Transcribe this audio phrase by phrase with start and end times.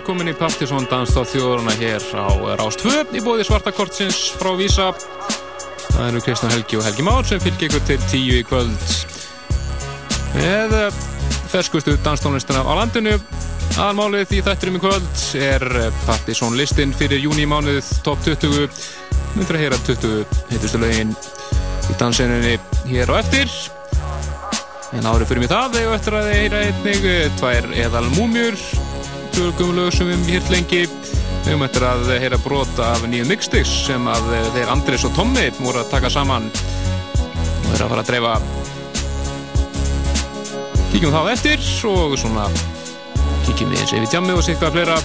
[0.00, 4.86] velkomin í Partisón Danstáð þjóðurna hér á Rástvö í bóði svartakortsins frá Vísa
[5.90, 8.86] það eru Kristján Helgi og Helgi Már sem fylgir ykkur til tíu í kvöld.
[10.38, 11.00] Með eh,
[11.52, 13.18] ferskustu danstónlistina á landinu.
[13.74, 18.70] Aðalmálið í þætturum í kvöld er eh, Partisón listin fyrir júni mánuð top 20
[19.36, 22.56] myndur að heyra 20 heitustu lögin í dansinunni
[22.88, 23.52] hér og eftir.
[24.96, 28.56] En árið fyrir mig það og eftir að heyra einnig eh, tvær eðal múmjur
[29.40, 30.80] tölgumlög sem við hefum hýrt lengi.
[31.40, 35.46] Við höfum eftir að heyra brot af nýjum mixtix sem að þeir Andris og Tommi
[35.56, 36.50] voru að taka saman.
[36.50, 38.34] Og þeir að fara að dreifa.
[40.90, 42.48] Kíkjum þá eftir og svona
[43.46, 44.98] kíkjum við eins yfir tjammi og sikka flera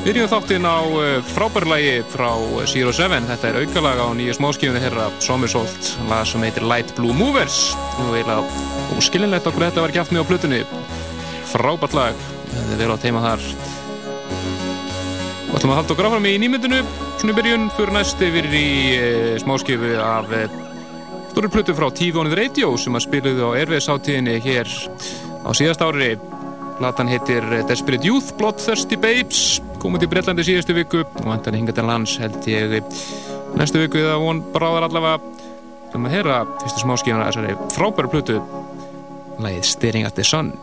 [0.00, 2.30] Byrjum þáttinn á eh, frábærlægi frá
[2.64, 7.12] Zero Seven, þetta er aukalag á nýju smáskífunni herra Somersault, lag sem heitir Light Blue
[7.12, 7.74] Movers.
[8.00, 10.62] Og eiginlega óskilinlegt okkur þetta var gæft með á plutunni
[11.52, 12.24] frábært lag.
[12.56, 13.44] Er vel á teima þar
[15.50, 16.80] og ætlum að halda okkur áfram í nýmyndinu
[17.18, 19.06] svona í byrjun, fyrir næst yfir í e,
[19.42, 20.44] smáskifu af e,
[21.32, 24.70] stóri plötu frá T-Vonið Radio sem að spiluðu á erfiðsáttíðinni hér
[25.42, 26.14] á síðast ári.
[26.78, 29.58] Platan heitir Desperate Youth Bloodthirsty Babes.
[29.82, 32.78] Komið til Breitlandi síðustu viku og hendan hinga til lands held ég.
[33.58, 35.20] Næstu viku eða von bráðar allavega.
[35.90, 38.40] Sem að heyra fyrstu smáskifuna þessari frábæru plötu.
[39.42, 40.54] Lægið Staring at the Sun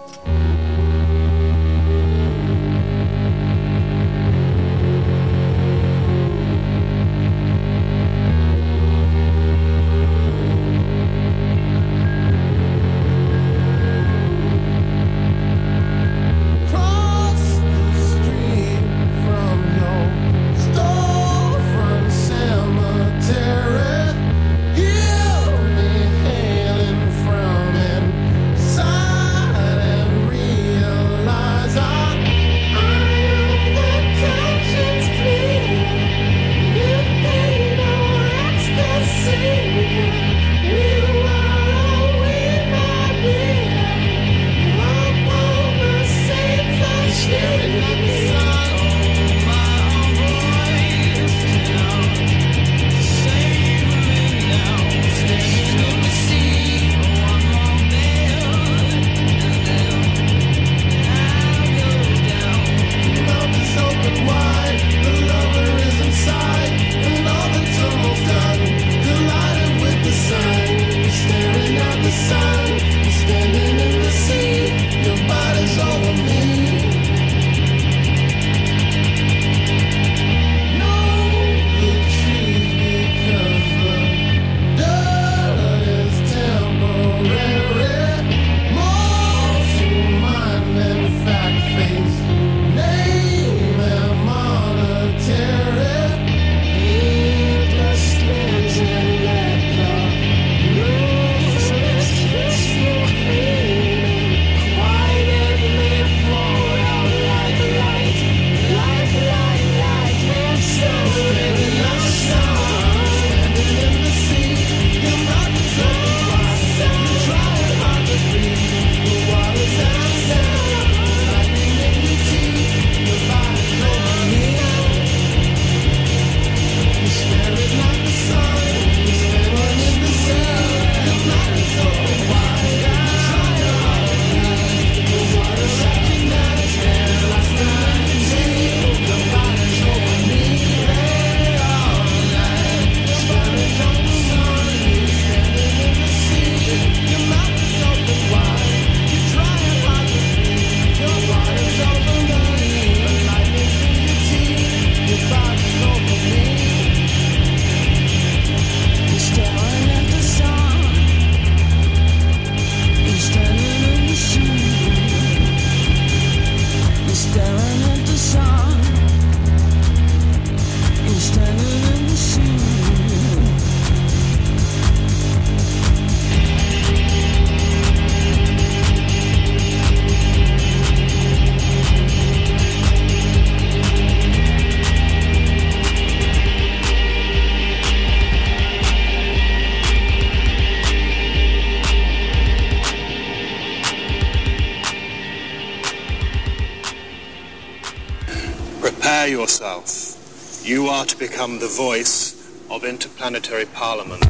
[201.67, 202.33] the voice
[202.69, 204.26] of interplanetary parliament.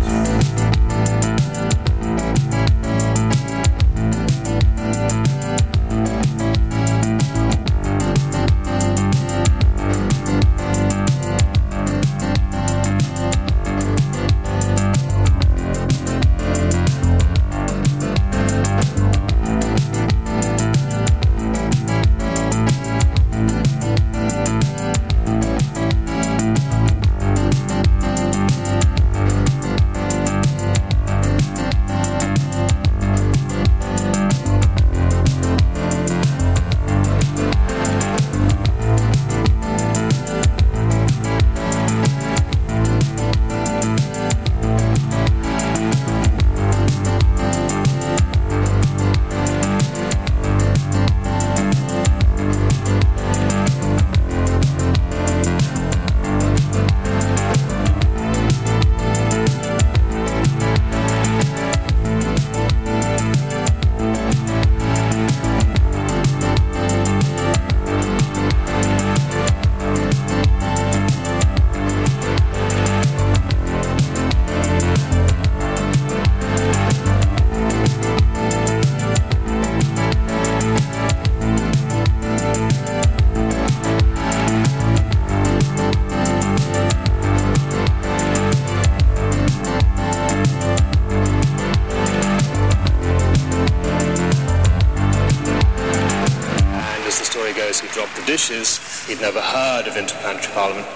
[98.48, 100.88] He'd never heard of Interplanetary Parliament.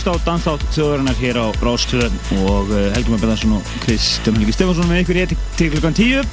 [0.00, 2.14] Lista á Dansþátt þjóðarinnar hér á Rástöðun
[2.48, 6.30] og eh, Helgi Már Beðarsson og Kristján Helgi Stefansson með ykkur etik til klukkan 10.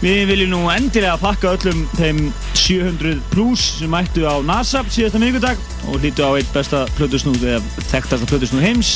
[0.00, 2.18] Við viljum nú endilega pakka öllum þeim
[2.58, 7.86] 700 pluss sem mættu á NASA síðasta miðugundag og hlýtu á eitt besta plötusnúð eða
[7.92, 8.94] þekktasta plötusnúð heims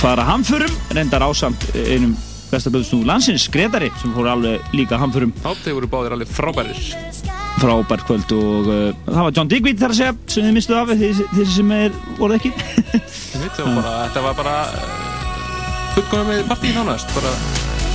[0.00, 2.16] fara hamförum, reyndar ásamt einum
[2.48, 5.36] besta plötusnúð landsins, Gretari, sem fór alveg líka hamförum.
[5.44, 7.11] Já, þeir voru báðir alveg frábærir
[7.62, 10.92] frábært kvöld og uh, það var John Digweed þar að segja sem þið mistuð af
[11.32, 12.52] því sem er voruð ekki.
[13.38, 14.96] Veit, bara, Þetta var bara uh,
[15.96, 17.32] fullkomið með partíð nánast bara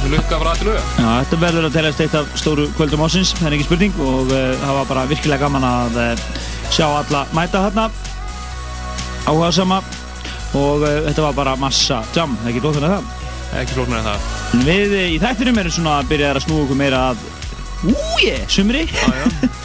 [0.08, 3.48] lukka frá allir auða Já, þetta verður að telast eitt af stóru kvöldum ásins það
[3.50, 6.28] er ekki spurning og uh, það var bara virkilega gaman að uh,
[6.72, 7.88] sjá alla mæta hérna
[9.28, 9.82] áhuga sama
[10.56, 13.10] og þetta var bara massa jam, ekki flóknar en það?
[13.60, 14.30] Ekki flóknar en það.
[14.68, 17.26] Við í þættinum erum svona að byrja að snúa okkur meira að
[17.92, 18.86] úi, sumri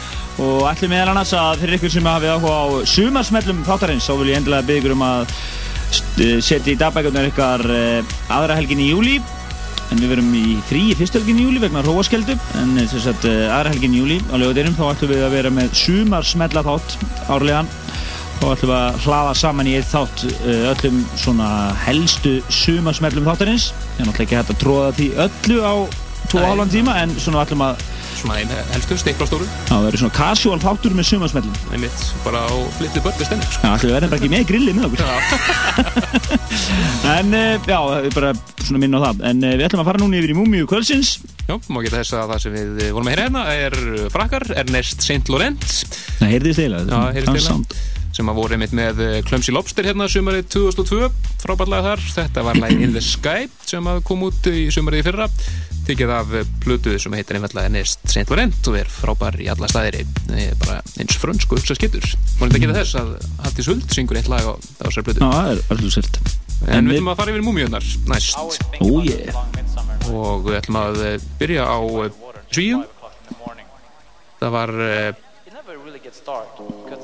[0.43, 4.31] og ætlum meðal annars að fyrir ykkur sem hafið áhuga á sumarsmellum þáttarins þá vil
[4.31, 5.35] ég endilega byggja ykkur um að
[6.43, 9.15] setja í dagbækjum ykkar uh, aðra helgin í júli
[9.91, 13.27] en við verum í frí í fyrstu helgin í júli vegna róaskeldu en þess að
[13.29, 16.97] uh, aðra helgin í júli á lögutinum þá ætlum við að vera með sumarsmella þátt
[17.31, 17.71] árlegan.
[18.41, 20.23] Þá ætlum við að hlaða saman í eitt þátt
[20.73, 21.49] öllum svona
[21.85, 23.69] helstu sumarsmellum þáttarins.
[23.71, 25.73] Ég er náttúrulega ekki hægt að tróða því öllu á
[26.33, 27.85] tvo álan tíma en svona ætlum að
[28.23, 32.41] svona einn helstu, stikla stóru Já, það verður svona casual þáttur með sumarsmellum Einmitt, bara
[32.47, 33.67] á flyttu börnir stenning sko.
[33.67, 35.03] Já, við verðum bara ekki með grilli með okkur.
[37.13, 37.79] En eh, já,
[38.15, 39.23] bara svona minna á það.
[39.29, 41.15] En eh, við ætlum að fara núna yfir í Múmiu Kvölsins
[41.47, 43.75] Já, má geta þess að það sem við vorum að heyra hérna er
[44.13, 45.25] frakkar, Ernest St.
[45.33, 45.65] Laurent
[46.19, 47.89] Það heyrðist eiginlega Já, heyrðist eiginlega.
[48.13, 51.09] sem að voru einmitt með eh, Clumsy Lobster hérna sumarið 2002
[51.43, 55.07] frábærlega þar, þetta var lægin In the Sky sem að kom út í sumarið í
[55.09, 55.27] fyrra
[55.87, 56.31] tekið af
[56.63, 60.03] plötuð sem heitir einfallega Nest Saint Laurent og er frábær í alla staðir.
[60.63, 62.05] Bara eins frönsku uppsa skittur
[62.39, 63.11] múlið að gera þess að
[63.43, 65.23] Hattis Huld syngur eitt lag á þessar plötu.
[65.23, 66.21] Já, það er alveg sért
[66.63, 68.61] En við ætlum að fara yfir múmiunar næst.
[68.79, 69.35] Oh yeah.
[70.13, 71.01] og við ætlum að
[71.41, 71.79] byrja á
[72.53, 72.85] Svíum
[74.39, 74.73] það var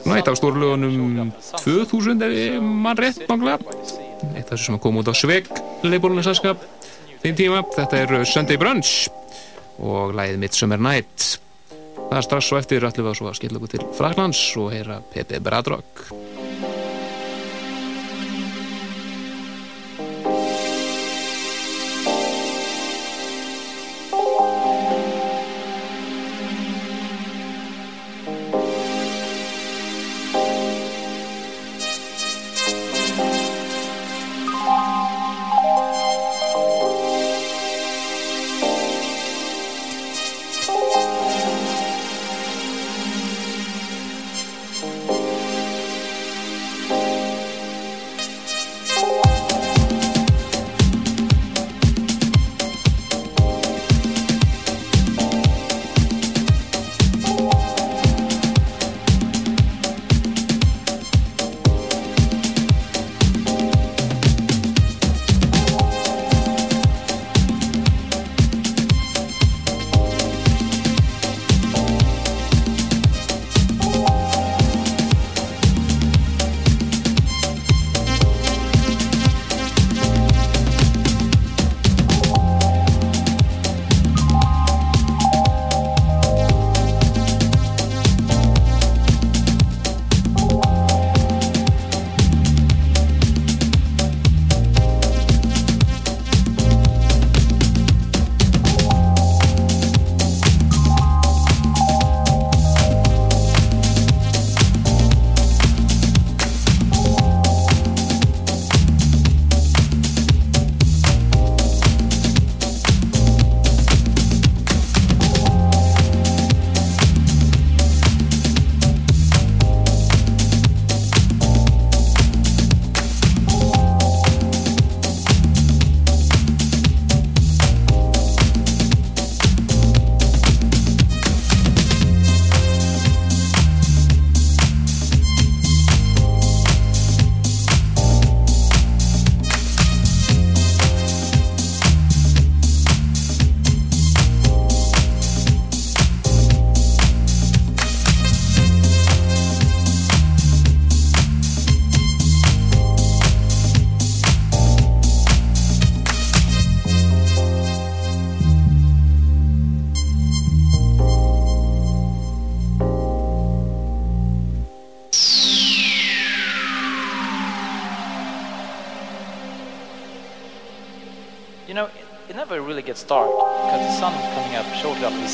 [0.09, 1.31] nætt á stórlugunum
[1.63, 3.57] 2000 ef mann rétt mangla
[4.35, 5.47] eitt af þessu sem kom út á Sveg
[5.83, 6.25] leifbólunum
[7.23, 9.09] þeim tíma þetta er Sunday Brunch
[9.79, 11.39] og læðið Midsummer Night.
[11.99, 16.07] Það er strax svo eftir við að skilja okkur til Fraklands og heyra Pepe Bradrock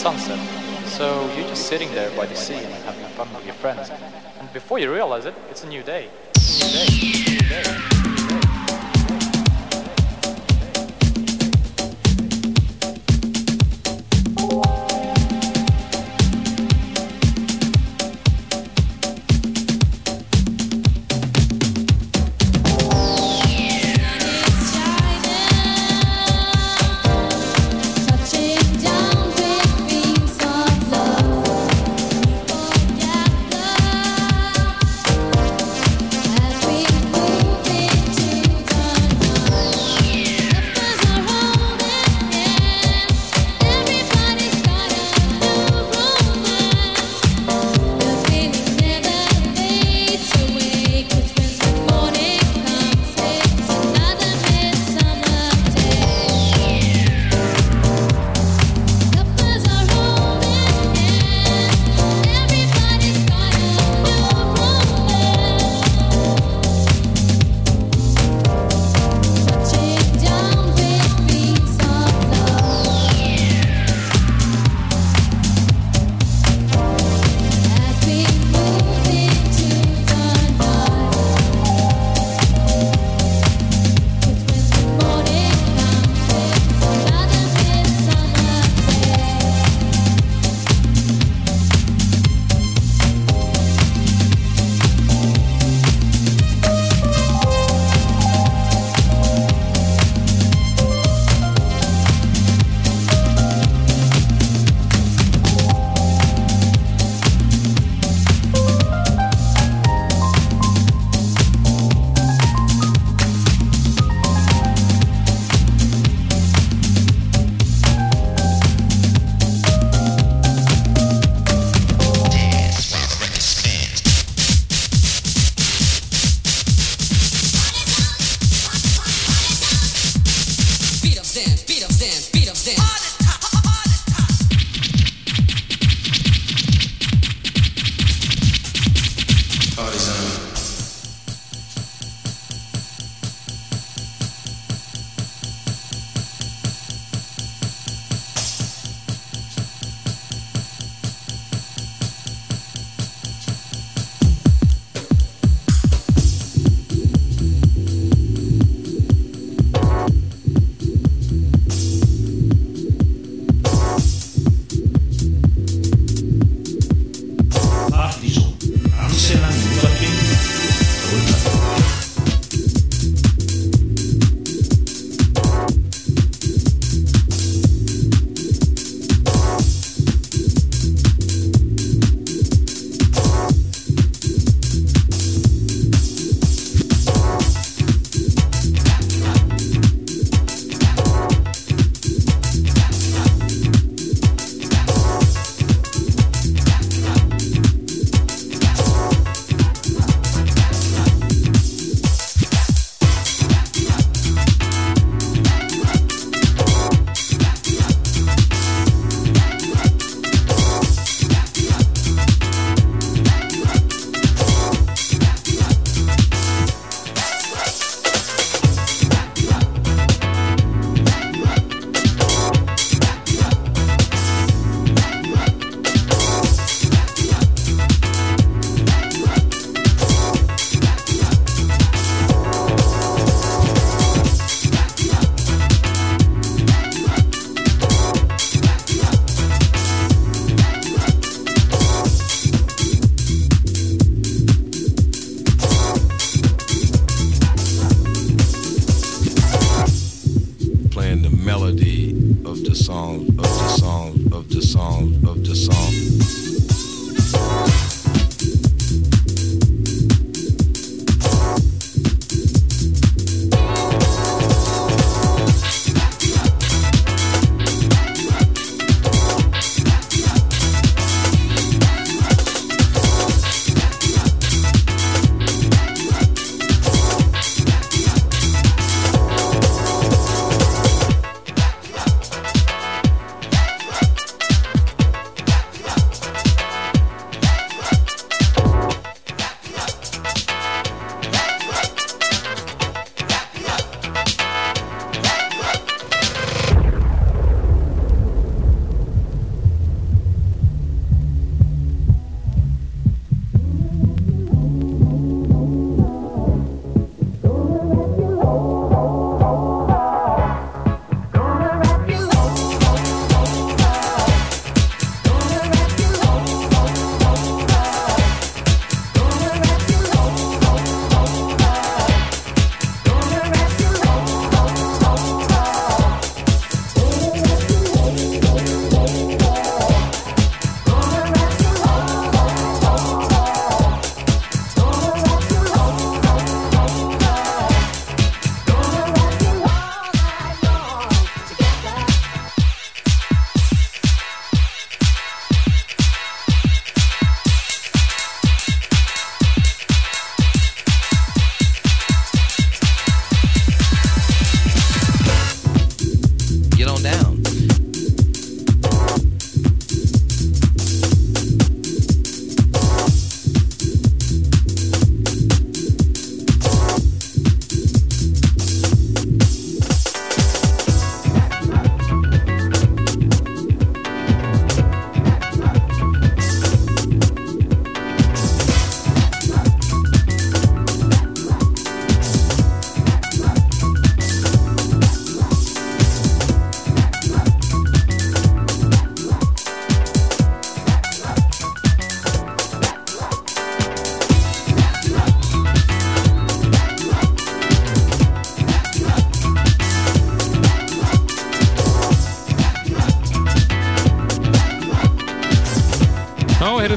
[0.05, 0.37] sunset.
[0.85, 3.89] So you're just sitting there by the sea and having fun with your friends.
[4.39, 6.09] And before you realize it, it's a new day.
[6.35, 7.61] It's a new day.
[7.63, 7.94] It's a new day.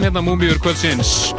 [0.08, 1.34] Hérna Múmiur kvöldsins.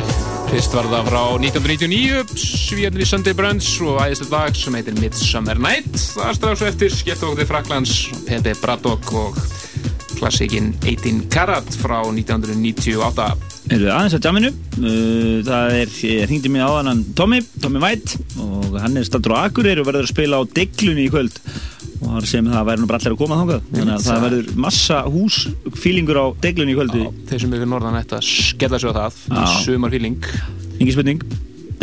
[0.52, 5.58] Fyrst var það frá 1999, svíjarnir í Sunday Brunch og æðislega lag sem heitir Midsummer
[5.58, 5.90] Night.
[5.98, 7.96] Það er strax eftir skettókti Fraklands,
[8.28, 9.40] Pepe Braddock og
[10.20, 13.26] klassikinn 18 Karat frá 1998.
[13.72, 17.82] Erum við aðeins að jamminu uh, Það er, ég hringdi mér á hann Tommy, Tommy
[17.82, 21.42] White og hann er stattur á Akureyri og verður að spila á Deglunni í kvöld
[22.00, 23.68] og sem það væri nú bara allir að koma þangað.
[23.74, 28.18] Þannig að það verður massa húsfílingur á Deglunni í kvöldu þeir sem eru norðan ætti
[28.18, 29.22] að skella sig á það.
[29.66, 30.30] Sumarfíling.
[30.80, 31.24] Engi spurning.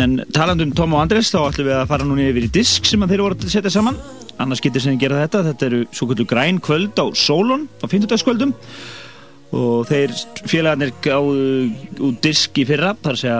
[0.01, 3.01] En talandum Tom og Andrés þá ætlum við að fara núna yfir í disk sem
[3.05, 3.97] að þeir voru að setja saman.
[4.41, 5.43] Annars getur sem gera þetta.
[5.51, 8.25] Þetta eru svo kvöldu græn kvöld á Solon á 50.
[8.25, 8.53] kvöldum
[9.57, 10.11] og þeir
[10.43, 11.69] félagarnir gáðu
[12.09, 13.39] út disk í fyrra þar að segja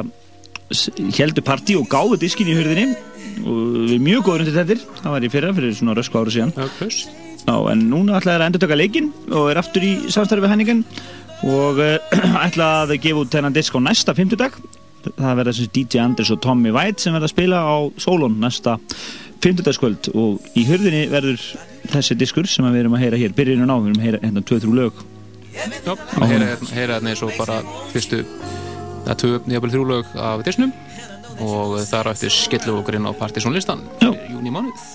[1.17, 2.95] heldur partí og gáðu diskin í hurðinni
[3.43, 6.54] og við mjög góður undir þetta það var í fyrra fyrir svona rösku ára síðan.
[6.56, 7.00] Já, plus.
[7.43, 10.54] Já, en núna ætlaði þeir að endur taka leikinn og er aftur í samstarfi við
[10.54, 10.82] henningan
[11.47, 14.58] og uh, ætlaði að gefa út þennan disk á næsta fimmtudag.
[15.08, 18.76] Það verða sem DJ Anders og Tommy White sem verða að spila á Solon næsta
[19.43, 20.12] fimmtudagskvöld.
[20.17, 21.43] Og í hurðinni verður
[21.93, 23.36] þessi diskur sem við erum að heyra hér.
[23.38, 25.06] Byrjunum á, við erum að heyra hérna 2-3 lög.
[25.58, 27.62] Já, að heyra hérna eins og bara
[27.93, 28.26] fyrstu
[29.08, 30.73] það nýjabæli þrjú lög af disnum
[31.43, 34.88] og þar á eftir skillu okkur inn á partysónlistan fyrir júni mánuð.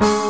[0.00, 0.27] Your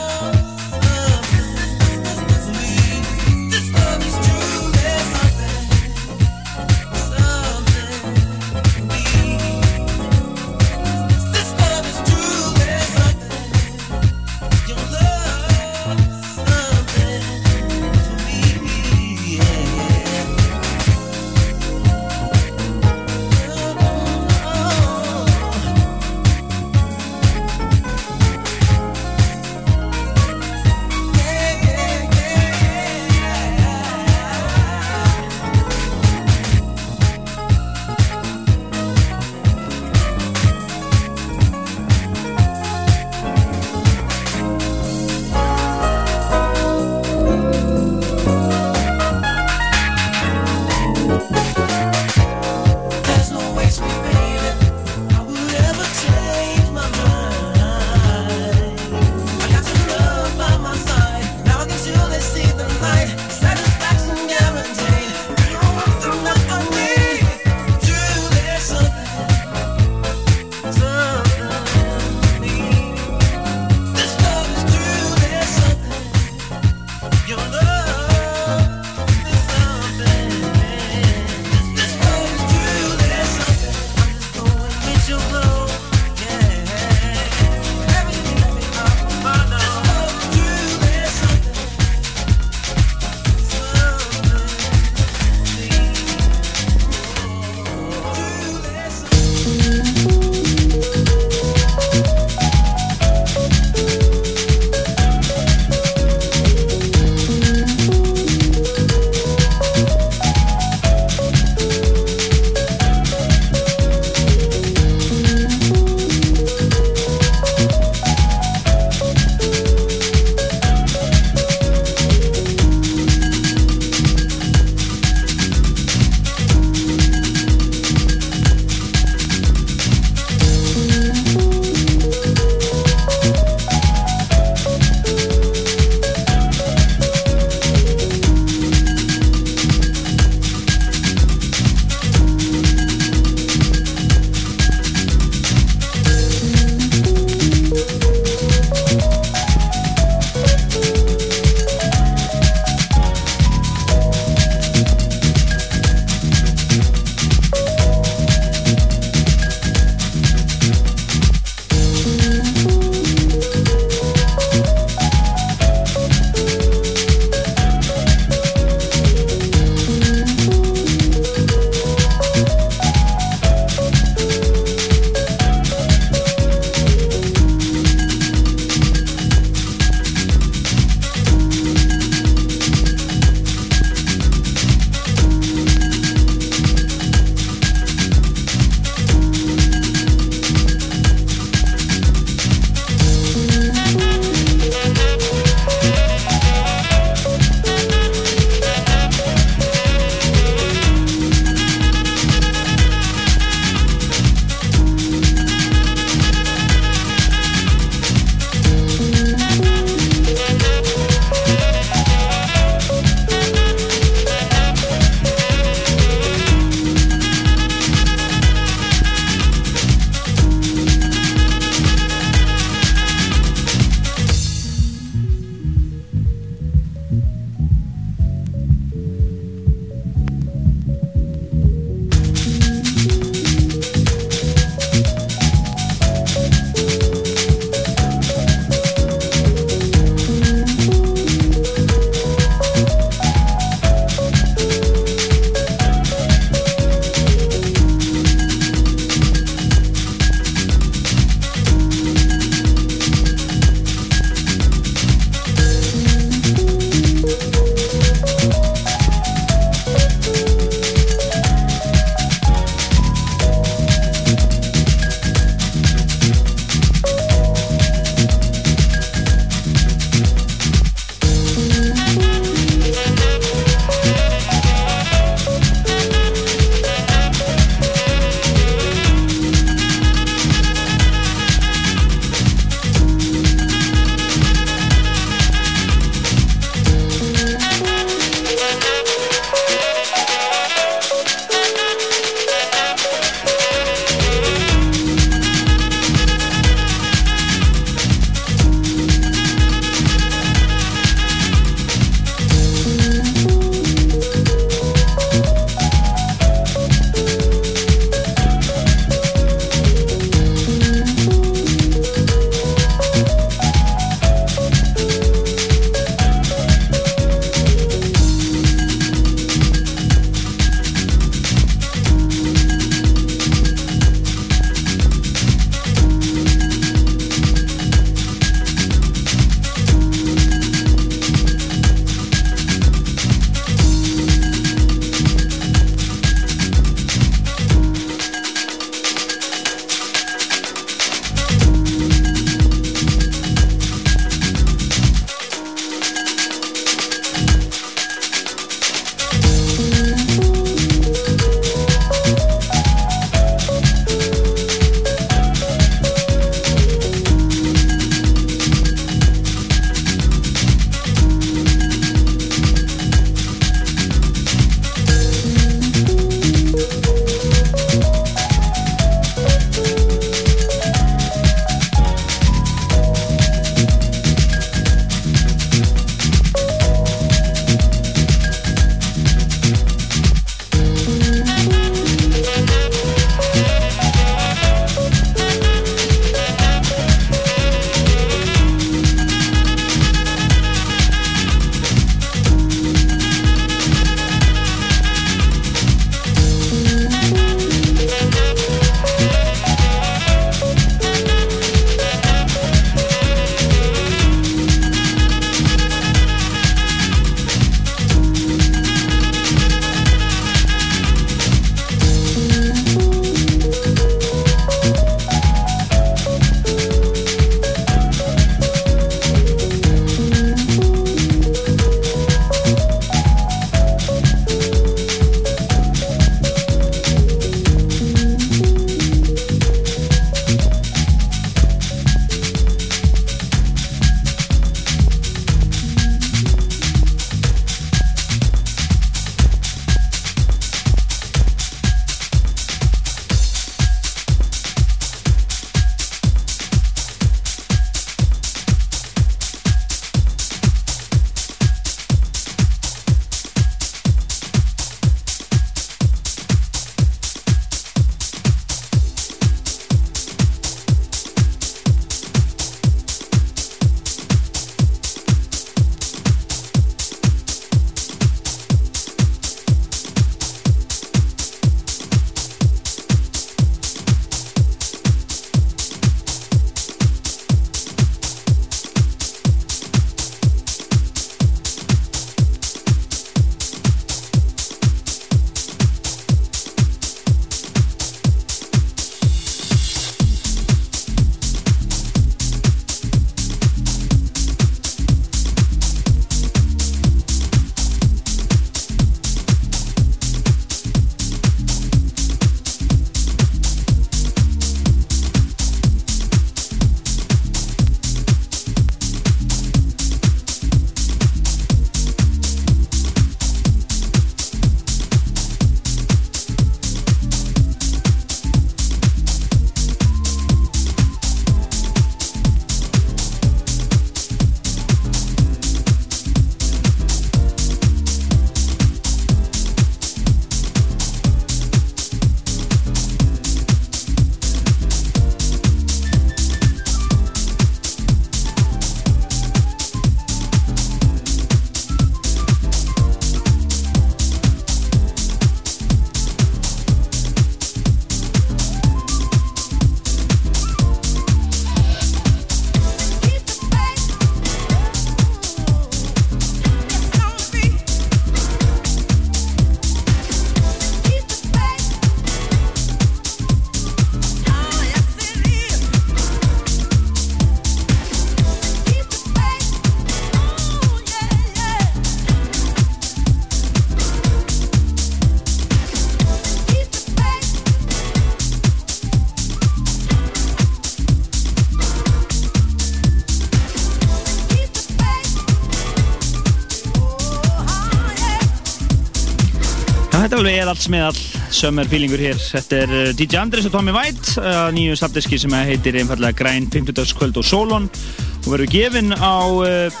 [590.72, 592.38] þetta er alveg eðall smiðall sömmer fílingur hér.
[592.40, 596.68] Þetta er uh, DJ Andris og Tommy White uh, nýju startdiski sem heitir einfallega Græn
[596.72, 597.12] 50.
[597.18, 600.00] kvöld og Solon og verður gefinn á uh,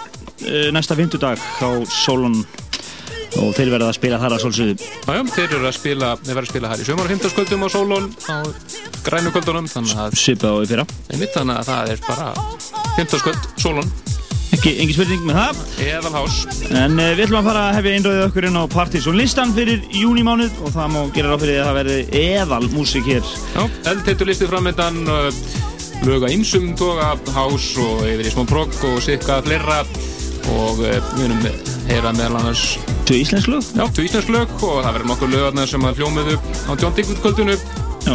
[0.72, 2.38] næsta 50 dag á Solon
[3.40, 4.88] og þeir verða að spila þar að solsuðu.
[5.08, 7.34] Jájá, þeir eru að spila, þeir verða að spila þar í sömur og 15.
[7.36, 8.36] kvöldum á Solon á
[9.06, 10.86] grænu kvöldunum, þannig að, Svipað á í fyrra.
[11.36, 12.32] þannig að það er bara
[12.98, 13.24] 15.
[13.24, 13.92] kvöld, Solon,
[14.62, 15.60] Ekki, engin spurning með það.
[15.82, 16.34] eðalhás.
[16.70, 19.80] En uh, við ætlum að fara að hefja einröðið okkur inn á Partizón listan fyrir
[19.90, 23.32] júnimánuð og það má gera ráð fyrir að það verði eðal músík hér.
[23.56, 25.42] Já, eldteitur listið framöndan, uh,
[26.06, 29.80] lög að ymsum toga, hás og yfir í smá progg og sikka fleira
[30.54, 31.44] og uh, við erum
[31.90, 32.64] heyra meðal annars,
[33.02, 33.66] Tvö íslensk lög?
[33.74, 36.38] já, tvö íslensk lög og það verður nokkur lögarnar sem að hljómiðu
[36.70, 37.58] á John Dickwood kvöldunu
[38.06, 38.14] Já.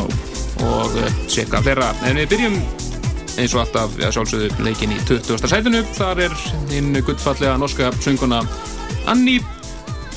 [0.64, 1.92] og uh, sikka fleira.
[2.08, 2.56] En við byrjum
[3.38, 5.48] eins og alltaf við að sjálfsögðu leikin í 20.
[5.52, 5.84] sætinu.
[5.98, 6.42] Þar er
[6.74, 8.42] hinn guttfallega norska sönguna
[9.08, 9.38] Anni,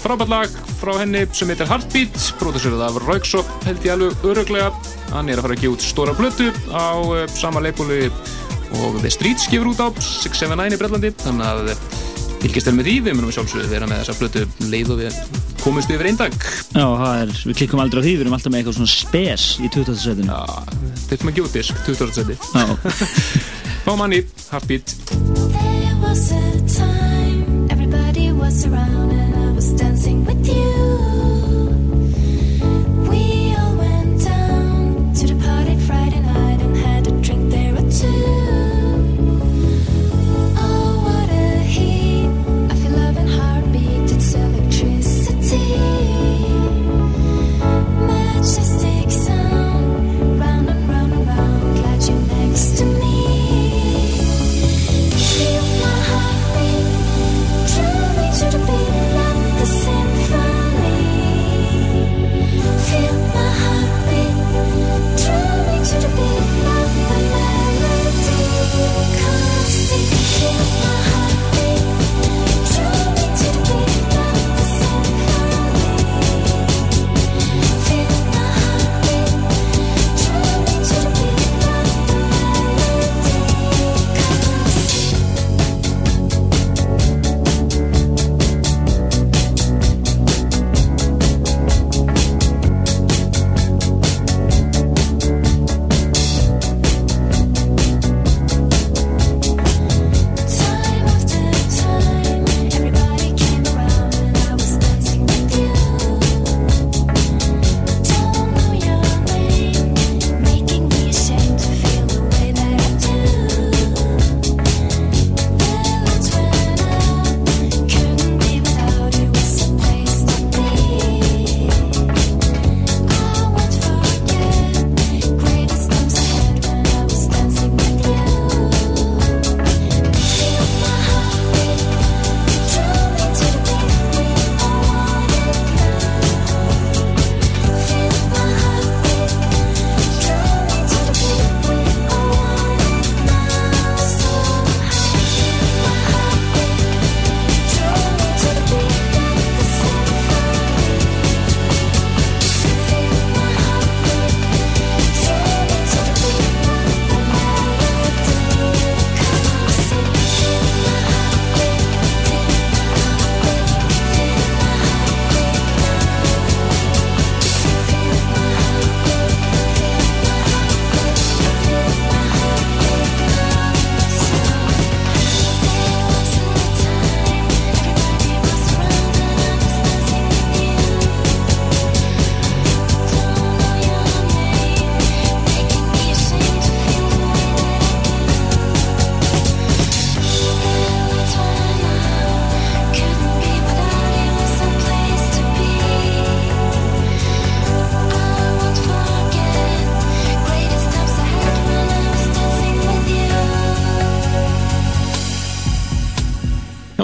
[0.01, 4.73] frábært lag frá henni sem heitir Heartbeat, pródusserað af Rauksop held ég alveg öruglega.
[5.15, 8.09] Anni er að fara að gefa út stóra blötu á uh, sama leipúli
[8.81, 11.71] og The Streets gefur út á 679 í Brellandi, þannig að
[12.41, 15.23] fylgjast er með því, við munum sjálfsögðu vera með þessa blötu leið og við
[15.61, 16.37] komumst yfir einn dag.
[16.73, 16.87] Já,
[17.21, 19.99] er, við klikkum aldrei á því, við erum alltaf með eitthvað svona spes í 20.
[20.01, 20.33] setinu.
[20.33, 20.80] Já,
[21.11, 22.15] þetta maður gefa út disk, 20.
[22.15, 22.35] seti.
[22.55, 22.65] Já.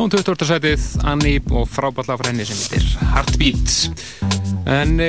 [0.07, 0.47] Já, 20.
[0.47, 3.73] sætið, Anni og frábært lag frá henni sem heitir Heartbeat.
[4.71, 5.09] En e,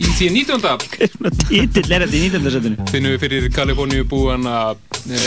[0.00, 0.62] í því 19.
[1.12, 2.48] Svona títill er þetta í 19.
[2.54, 2.86] setinu.
[2.88, 4.54] finnum við fyrir Kaliforníu búana
[5.04, 5.20] e,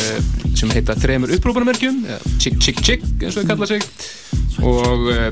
[0.57, 2.01] sem heita þremur upprópunamerkjum,
[2.41, 3.85] Chick Chick Chick eins og það kalla sig
[4.65, 5.29] og e,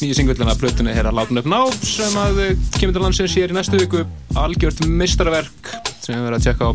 [0.00, 2.42] nýju singullina plötunni er að láta upp ná sem að
[2.80, 4.02] kemur til landsins hér í næstu viku
[4.34, 6.72] algjört mistarverk sem við verðum að tjekka á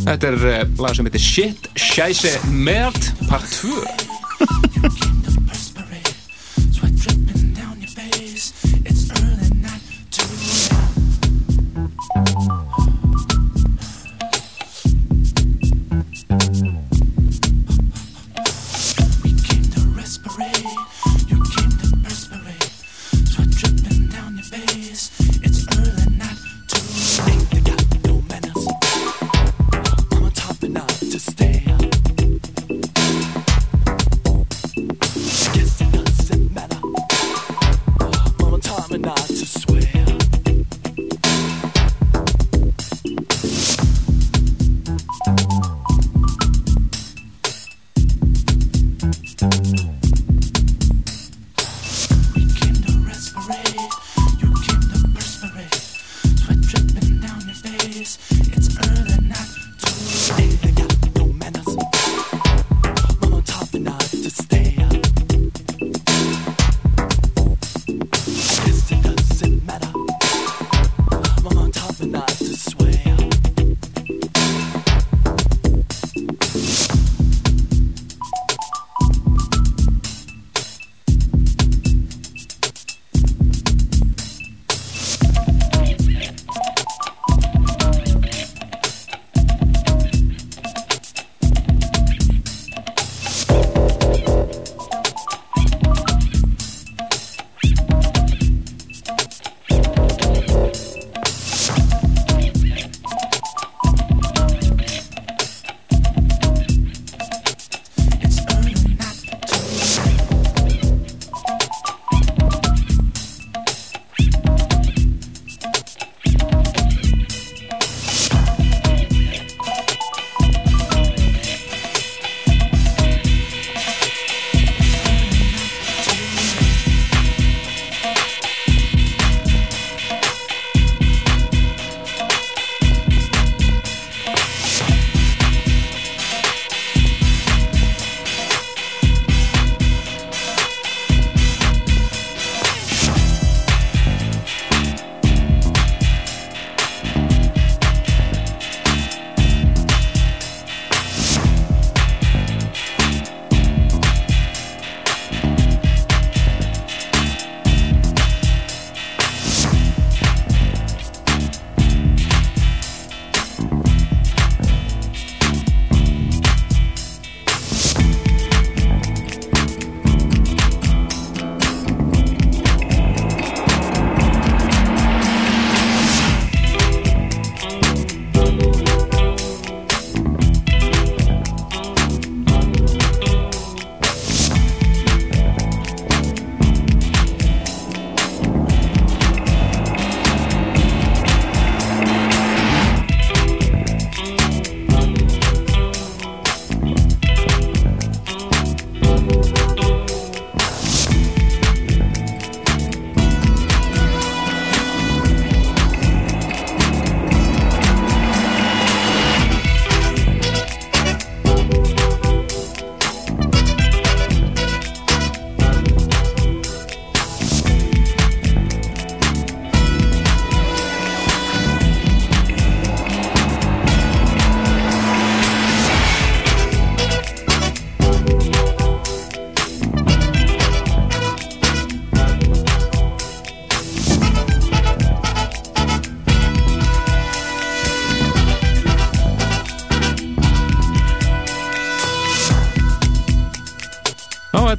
[0.00, 3.99] Þetta er lag sem heitir Shit Scheisse Merd part 2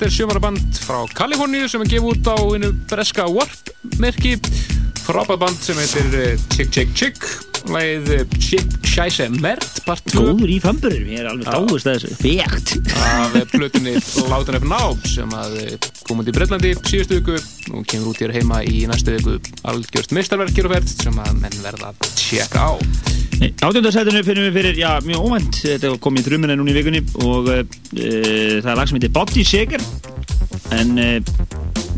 [0.01, 3.67] Þetta er sjömanaband frá Kaliforníu sem er gefið út á einu breska Warp
[4.01, 4.31] merki
[5.05, 7.27] frábæð band sem heitir eh, Chick Chick Chick.
[7.69, 11.99] Lagið eh, Chick Scheisse Mert part 2 Góður í famburir, ég er alveg dáist að
[11.99, 12.17] þessu.
[12.17, 13.93] Fegt af eh, plötunni
[14.31, 14.65] Látan F.
[14.71, 18.63] Náb sem að eh, kom út í Breitlandi síðustu viku og kemur út hér heima
[18.65, 19.37] í næstu viku.
[19.69, 22.71] Algjört meistarverk hér og verð sem að menn verða að tjekka á.
[23.69, 25.61] Átjöndarsætinu finnum við fyrir, já, mjög óvænt.
[25.61, 27.53] Þetta kom í drumina núna í vikunni og
[27.95, 29.83] það er lag sem heitir Body Shaker
[30.77, 31.17] en uh,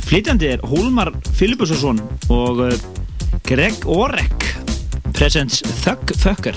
[0.08, 2.02] flytjandi er Hólmar Filipusson
[2.34, 2.74] og uh,
[3.48, 4.50] Greg Orek.
[5.14, 6.56] Presents Thug Fucker.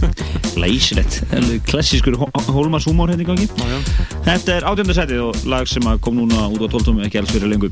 [0.60, 1.22] Læsilegt,
[1.68, 3.46] klassískur Hó- Hólmars húmór hérna í gangi.
[4.26, 7.00] Þetta er átjöndarsætið og lag sem kom núna út á 12.
[7.08, 7.70] ekki alls fyrir lengu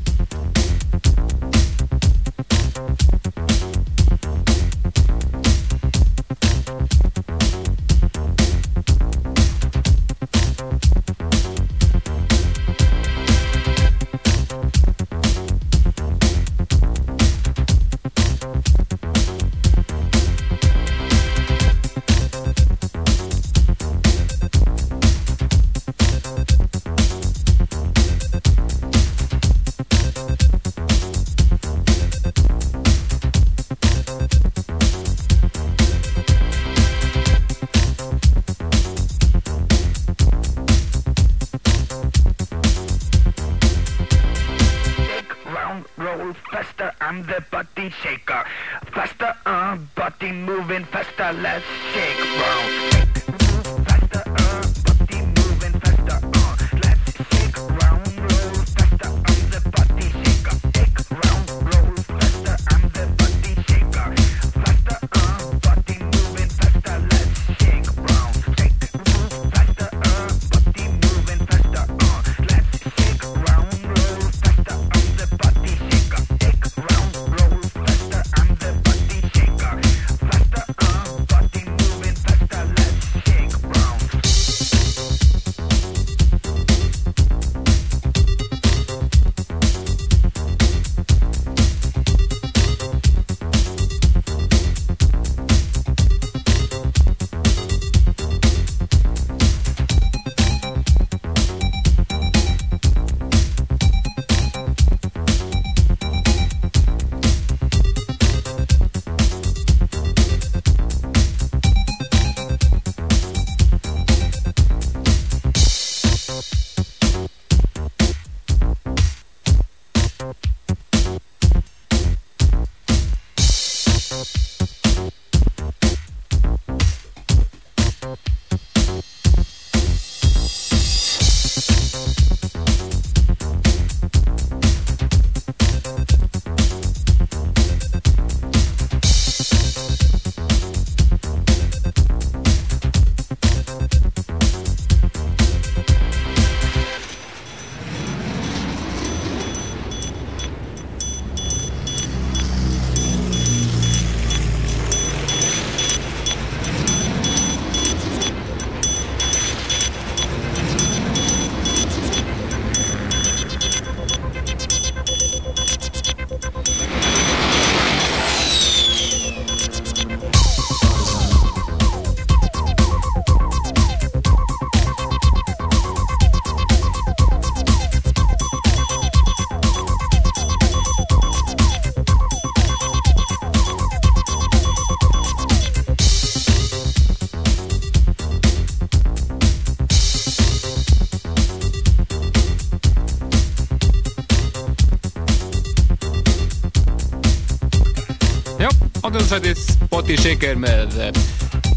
[199.35, 201.17] átjöndarsætið Body Shaker með eh,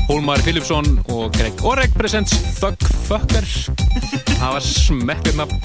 [0.06, 2.78] Hólmar Philipsson og Greg Orek presents Thug
[3.08, 3.46] Fucker.
[4.36, 5.58] Það var smekkir nafn.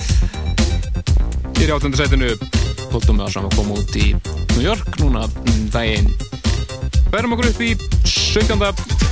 [1.62, 2.32] Í átjöndarsætinu
[2.90, 4.08] Póttum við að saman koma út í
[4.56, 6.10] New York núna um daginn.
[7.14, 7.76] Verðum okkur upp í
[8.10, 8.58] 17.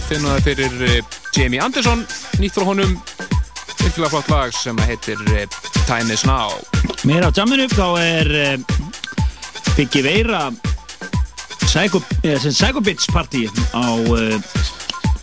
[0.08, 2.02] finnum það fyrir eh, Jamie Anderson
[2.42, 2.98] nýtt frá honum.
[3.84, 5.46] Virkilega flott lag sem heitir eh,
[5.86, 6.58] Time is Now.
[7.06, 10.48] Mér á jamminu þá er uh, Biggi Veira
[11.72, 14.38] Psycho, sem Psycho Bitch party á uh,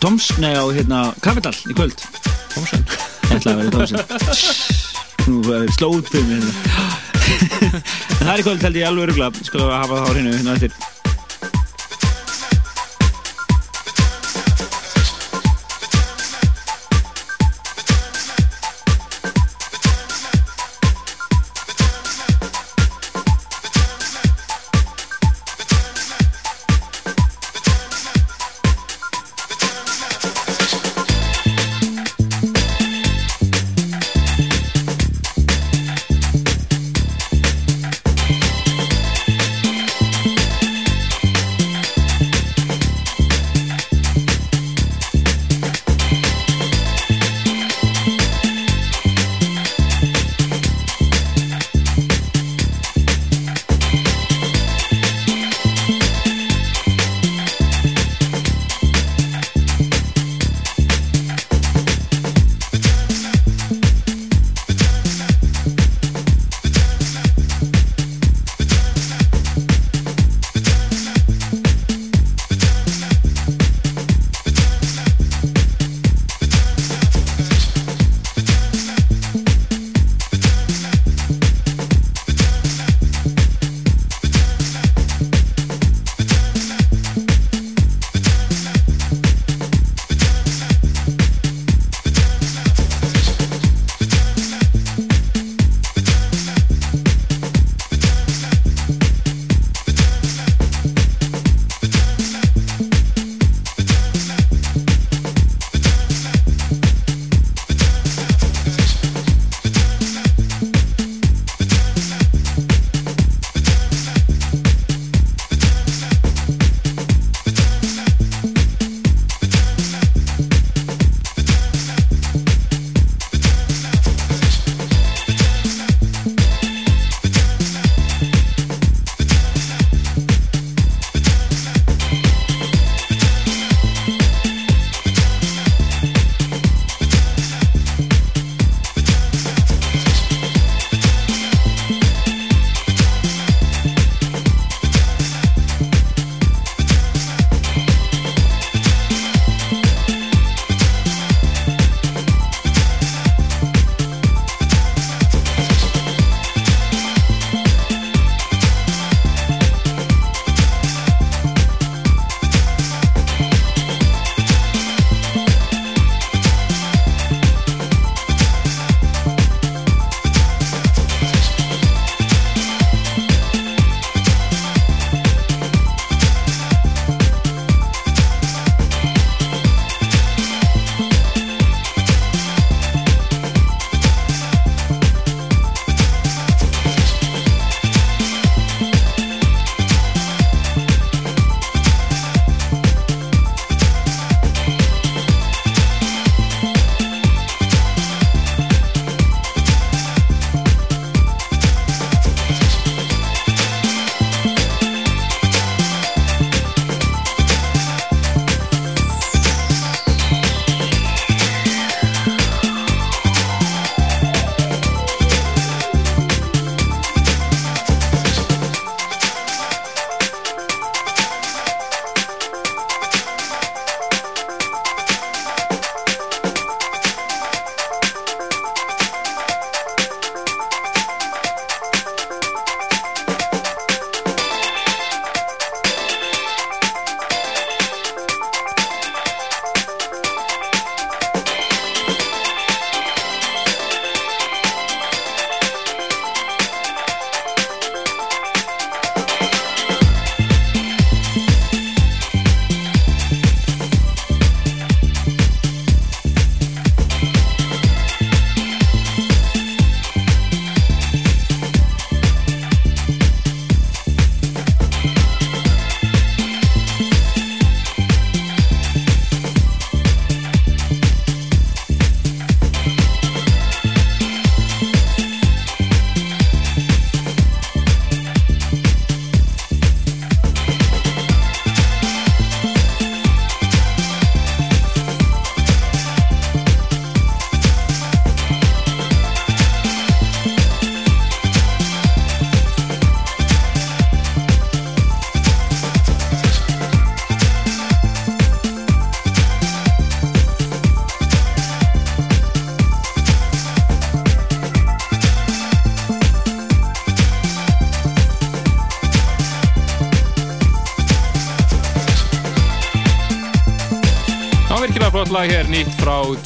[0.02, 2.02] Toms, nei á hérna Kapital í kvöld.
[2.54, 2.84] Tomsen
[3.28, 3.98] Ég ætla að vera Tomsen
[5.28, 6.52] Nú er slóð fyrir mér hérna.
[8.18, 10.56] Það er í kvöld held ég alveg örugla Skal við hafa það á hreinu hérna
[10.56, 10.87] eftir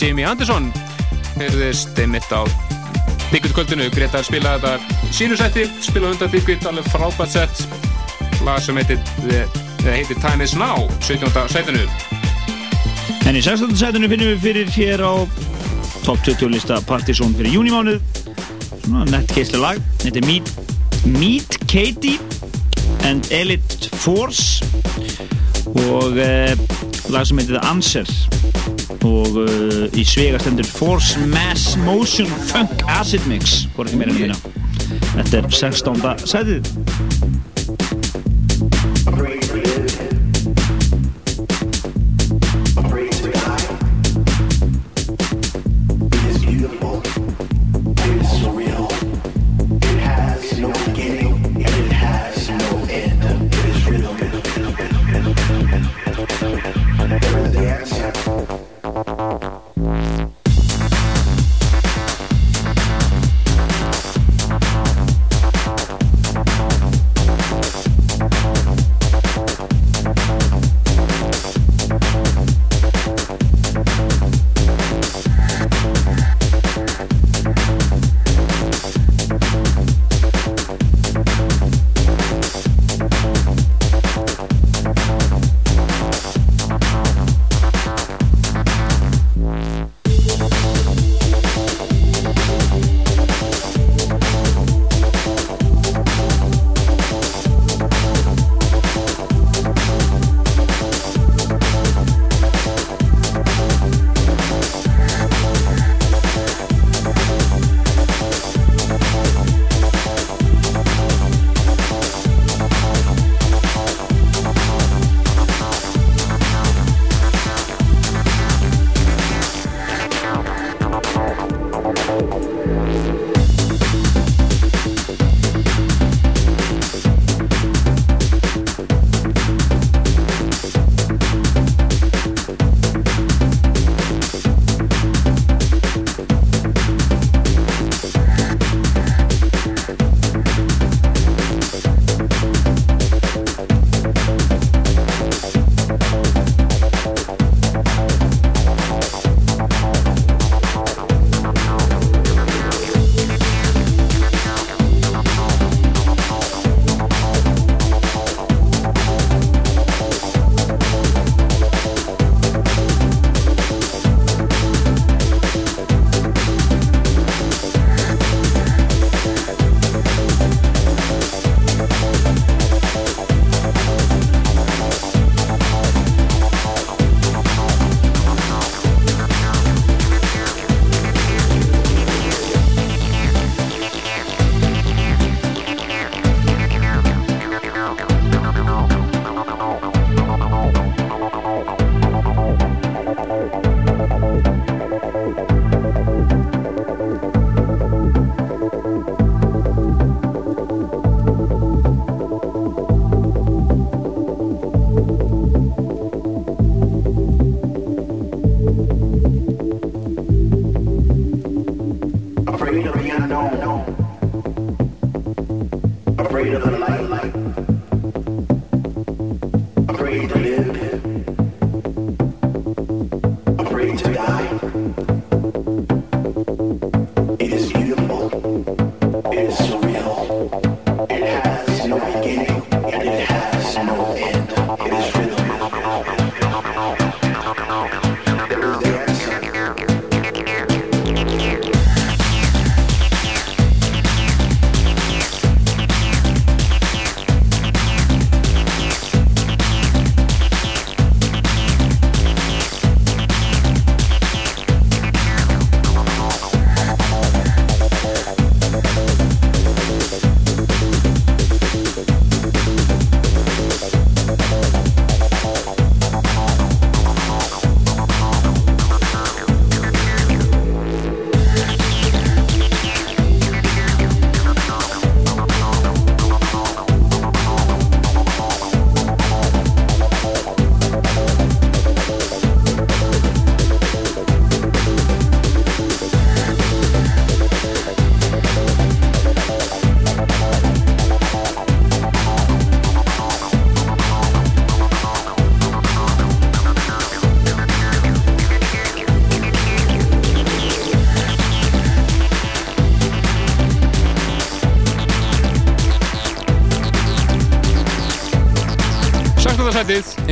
[0.03, 0.73] Jamie Anderson.
[1.37, 2.43] Heyrðist einmitt á
[3.31, 7.63] Biggut-kvöldinu Gretar spilaði þetta í sínu setti spilaði undan Biggut, alveg frábært sett
[8.43, 8.99] lag sem heitir,
[9.87, 11.31] heitir Time is Now 17.
[11.55, 11.87] setinu
[13.31, 13.77] En í 16.
[13.79, 15.15] sætunum finnum við fyrir hér á
[16.03, 18.03] top 20 lista Partizón fyrir júnimánuð
[18.83, 20.53] svona nett keisli lag þetta er Meet,
[21.15, 22.19] Meet Katie
[23.07, 24.67] and Elite Force.
[25.87, 26.53] Og uh,
[27.15, 28.32] lag sem heitir The Answer
[29.07, 34.37] og uh, í svega stendur Force Mass Motion Funk Acid Mix ekki meira en minna
[35.15, 36.03] þetta er 16.
[36.29, 36.82] sætið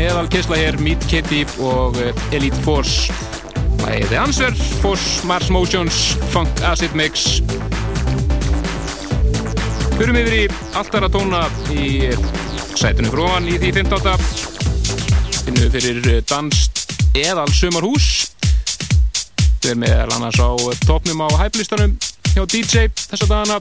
[0.01, 3.12] fjórðarsætið, eðal kisla hér, Meet Kitty og eh, Elite Force.
[3.84, 7.40] Lægið The Answer, Force, Mars Motions, Funk Acid Mix.
[9.98, 10.44] Förum yfir í
[10.78, 12.16] alltara tóna í eh,
[12.76, 14.16] sætunum fróðan í því 15.
[15.44, 16.84] Finnum við fyrir eh, danst
[17.14, 18.30] eðal sumarhús.
[19.61, 21.96] Við erum meðal annars á eh, topnum á hæplistanum
[22.32, 23.61] hjá DJ þessa dagana.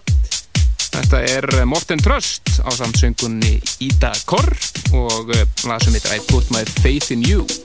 [0.89, 4.53] Þetta er eh, Morten Tröst á samsöngunni Ida Korr
[4.93, 5.81] og eh, lag
[6.17, 7.58] I Put My Faith In You.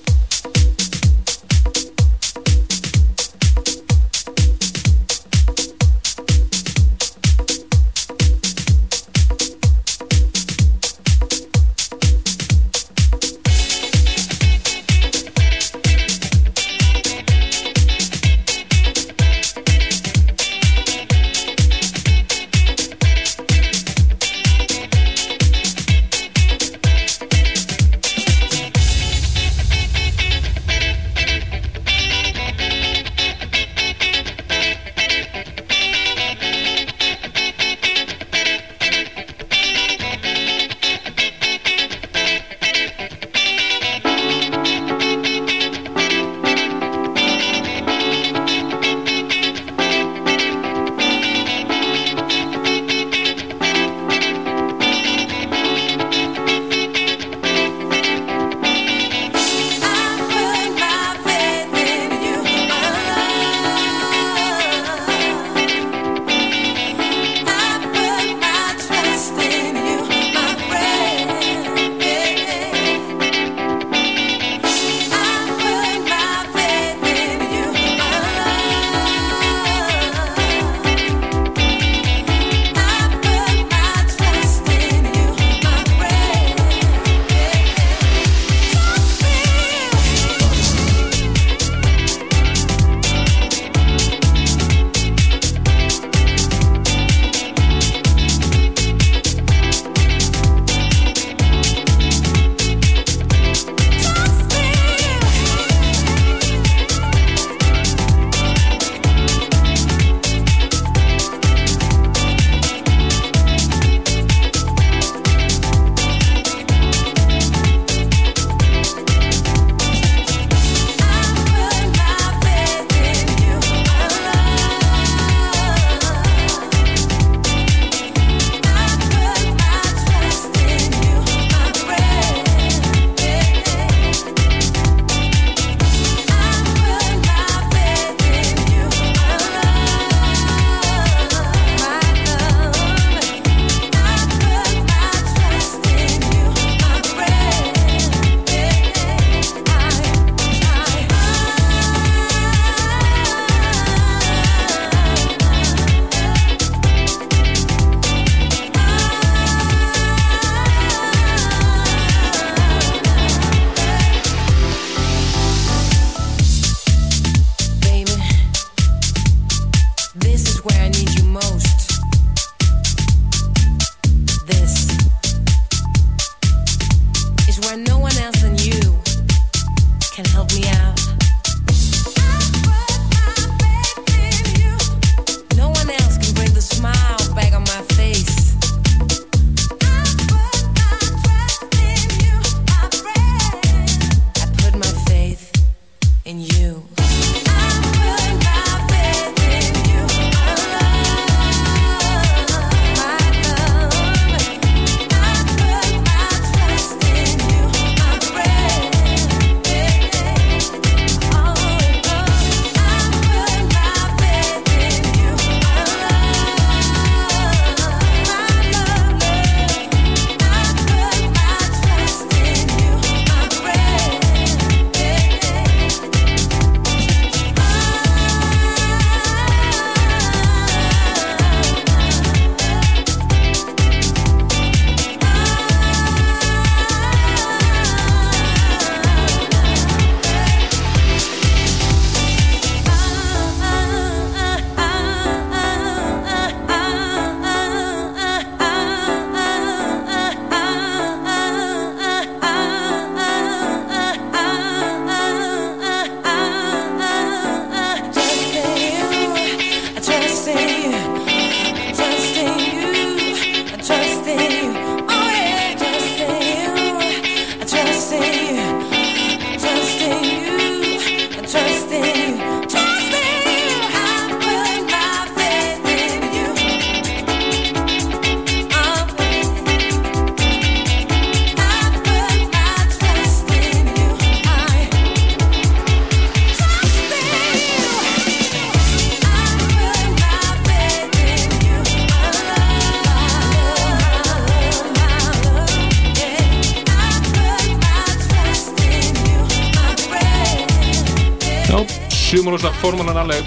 [302.85, 303.47] formulan alveg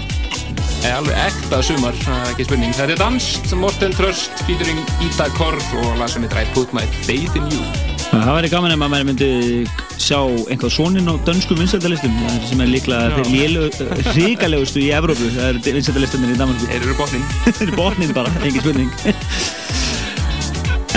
[0.88, 1.96] alveg ekta sumar,
[2.30, 2.72] ekki spurning.
[2.74, 6.86] Þetta er danst, Morten Tröst, featuring Ida Korf og lag sem heitir I put my
[7.04, 7.62] faith in you.
[8.08, 9.28] Það væri gaman ef maður myndi
[10.00, 12.14] sjá einhvað sónin á danskum vinsættalistum
[12.48, 17.26] sem er líklega þeir ríkalegustu í Evrópu það eru vinsættalistunir í Danmarku Þeir eru botnin
[17.44, 18.90] Þeir eru botnin bara, engin spurning.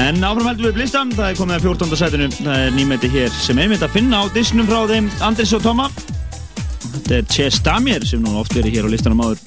[0.01, 1.99] En áfram heldur við blistan, það er komið að 14.
[1.99, 5.53] sætinu, það er nýmætti hér sem er myndið að finna á disnum frá þeim Andris
[5.53, 5.91] og Tóma
[6.91, 9.39] Þetta er Chess Damir sem nú oft verið hér á listanum áður.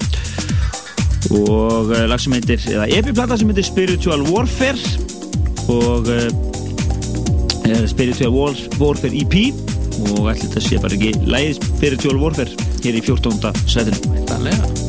[1.35, 4.81] Og uh, lag sem heitir, eða epiplata sem heitir Spiritual Warfare.
[5.71, 9.35] Og uh, Spiritual War, Warfare EP
[10.03, 13.53] og allir þetta sé bara ekki lægið Spiritual Warfare hér í 14.
[13.65, 14.84] setinu Þetta er lega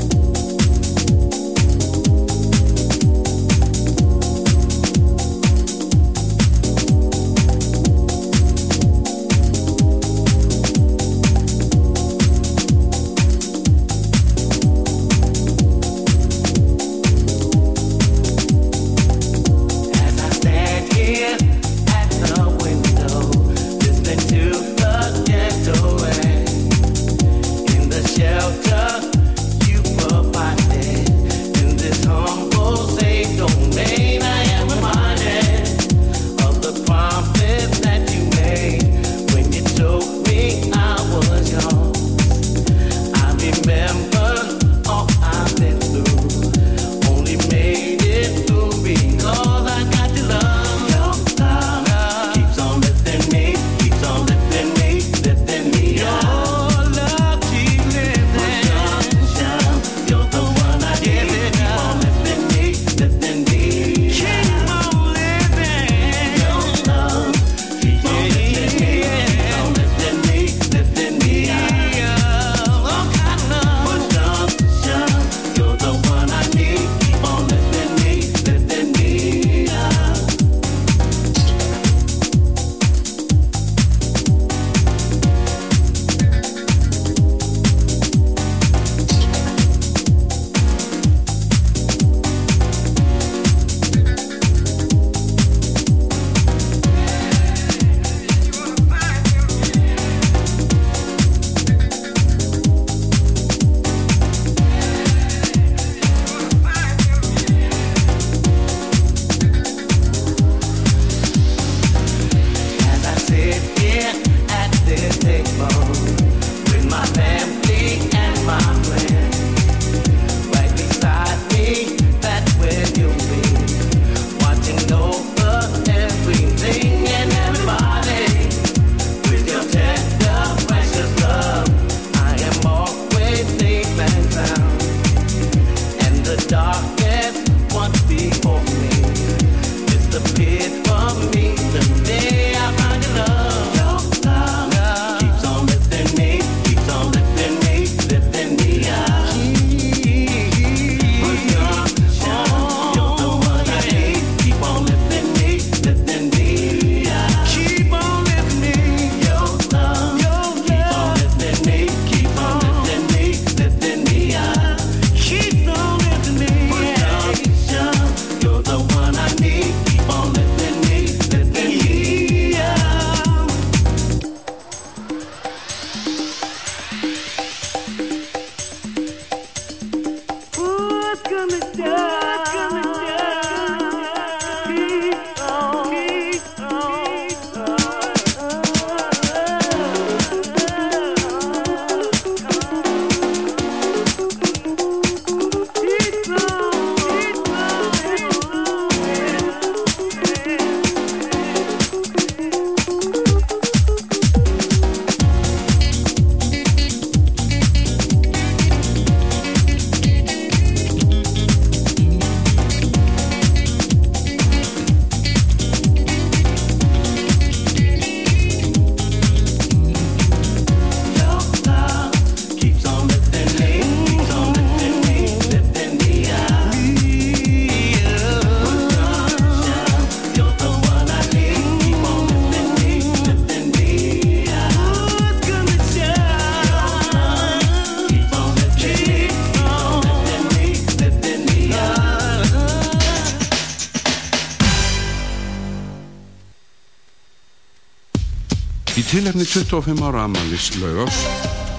[249.06, 251.18] tilhefni 25 ára Amalys laugás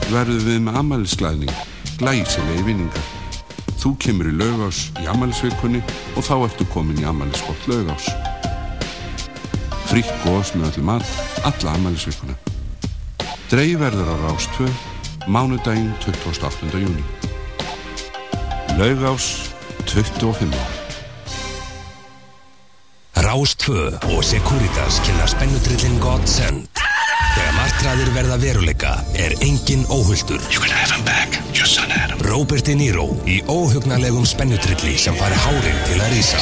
[0.07, 1.57] verðum við með Amalysglæðning,
[1.99, 3.09] glæsilegi vinningar.
[3.81, 5.81] Þú kemur í laugás í Amalysvikunni
[6.15, 8.07] og þá ertu komin í Amalyssport laugás.
[9.89, 11.11] Fritt góðs með öllum all,
[11.49, 12.37] alla Amalysvikuna.
[13.51, 14.71] Dreyf verður á Rástvö,
[15.27, 16.79] mánudaginn 28.
[16.79, 17.03] júni.
[18.79, 19.51] Laugás
[19.83, 20.75] 25 ára.
[23.27, 26.86] Rástvö og Securitas kynna spennutryllin Godsend
[27.77, 28.91] martraðir verða veruleika
[29.21, 30.41] er engin óhulltur.
[30.49, 32.17] You can have him back, your son Adam.
[32.25, 36.41] Robert De Niro í óhugnalegum spennutrilli sem fari hárin til að rísa.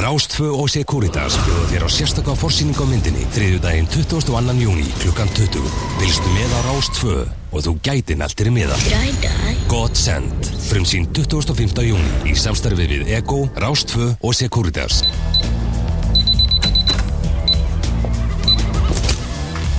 [0.00, 4.56] Rástvö og Securitas bjóða þér á sérstakka forsýning á myndinni þriðjudaginn 22.
[4.64, 5.68] júni klukkan 20.
[6.00, 7.20] Vilstu með á Rástvö
[7.52, 9.60] og þú gæti næltir með það.
[9.68, 11.84] God Send, frum sín 25.
[11.84, 15.02] júni í samstarfi við Ego, Rástvö og Securitas.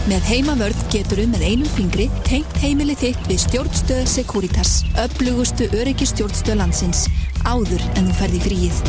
[0.10, 6.58] Með heimavörð getur um með einum fingri tengt heimili þitt við stjórnstöð Securitas, öflugustu öryggistjórnstöð
[6.58, 7.04] landsins,
[7.46, 8.80] áður en þú ferði fríið.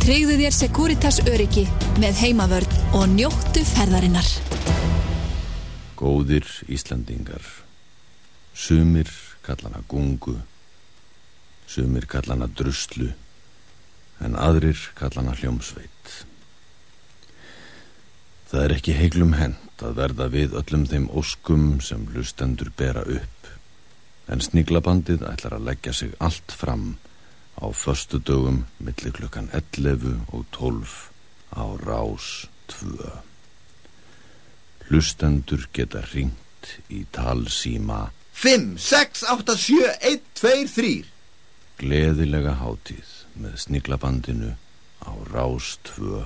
[0.00, 1.66] Tryggðu þér Securitas öryggi
[2.00, 4.30] með heimavörð og njóttu ferðarinnar.
[6.00, 7.44] Góðir Íslandingar,
[8.56, 9.12] sumir
[9.44, 10.38] kallana gungu,
[11.68, 13.10] sumir kallana druslu,
[14.24, 16.16] en aðrir kallana hljómsveit.
[18.48, 19.36] Það er ekki heiglum
[19.76, 23.48] hent að verða við öllum þeim óskum sem lustendur bera upp,
[24.28, 26.96] en sniglabandið ætlar að leggja sig allt fram
[27.60, 31.10] á föstu dögum milli klukkan 11 og 12
[31.52, 33.12] á rás 2.
[34.88, 41.04] Lustendur geta ringt í talsíma 5, 6, 8, 7, 1, 2, 3
[41.76, 44.56] Gleðilega hátíð með sniglabandinu
[45.04, 46.24] á rás 2.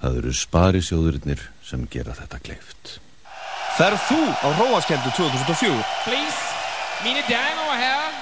[0.00, 2.98] Það eru sparisjóðurinnir sem gera þetta kleift.
[3.78, 5.78] Ferð þú á Róaskemdu 2004?
[6.04, 6.42] Please,
[7.06, 8.20] mine damer og herrer,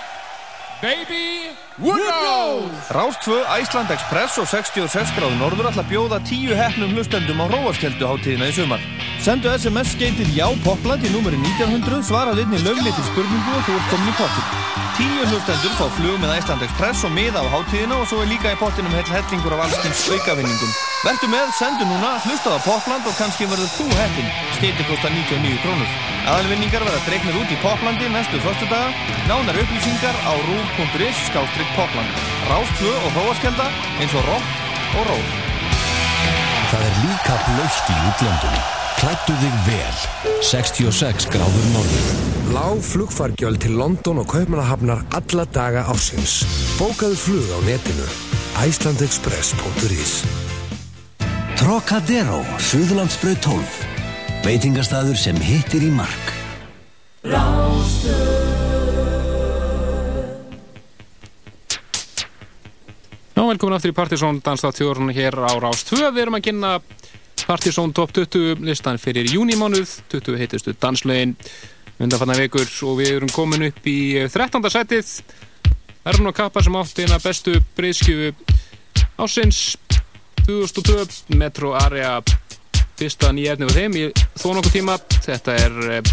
[0.81, 2.74] Baby Woodrose!
[2.90, 7.47] Rás 2, Æsland Express og 66 gráðu norður ætla að bjóða tíu hefnum hlustendum á
[7.47, 8.82] Róaskemdu hátíðina í sumar.
[9.22, 13.78] Sendu SMS skeitir já popland í númeri 1900, svarað inn í lögleitir spurningu og þú
[13.78, 14.51] ert komin í pottin.
[14.98, 18.52] Tíu hlustendur fá flug með Æsland Express og miða á hátíðina og svo er líka
[18.52, 20.74] í pottinum hell hellingur af allskins aukavinningum.
[21.06, 24.32] Vertu með, sendu núna, hlustað á Popland og kannski verður þú heppin.
[24.59, 25.94] Skeiti kostar 99 krónur.
[26.28, 28.36] Aðalvinningar verða dregnir út í Poplandi næstu
[31.61, 31.93] förstu daga.
[31.93, 32.12] Nánar upplýsingar á rúf.is skástrygg Popland.
[32.49, 33.66] Rást 2 og hróaskelda
[34.01, 34.47] eins og rock
[34.99, 35.27] og ról.
[36.70, 38.57] Það er líka blöst í útlöndum.
[39.01, 39.97] Klættu þig vel.
[40.43, 42.09] 66 gráður norður.
[42.55, 46.45] Lág flugfargjöld til London og Kaupmannahafnar alla daga ársins.
[46.78, 48.07] Bókaðu flug á netinu.
[48.61, 50.24] Icelandexpress.is
[51.57, 53.65] Trocadero, Suðurlandsbröð 12
[54.45, 56.31] Veitingastæður sem hittir í mark
[63.41, 66.71] Já, velkomin aftur í Partizón Danstáttjórn hér á Rás 2 Við erum að kynna
[67.47, 71.33] Partizón Top 20 listan fyrir júnimánuð 20 heitistu danslögin
[71.97, 74.61] undanfanna vikur og við erum komin upp í 13.
[74.75, 75.15] sætið
[76.05, 78.35] Erfn og Kappa sem átti eina bestu breyðskjöfu
[79.25, 79.62] ásins
[80.45, 82.19] 2002 Metro Area
[83.01, 84.05] fyrsta nýja efni á þeim í
[84.37, 86.12] þó nokkuð tíma þetta er eh,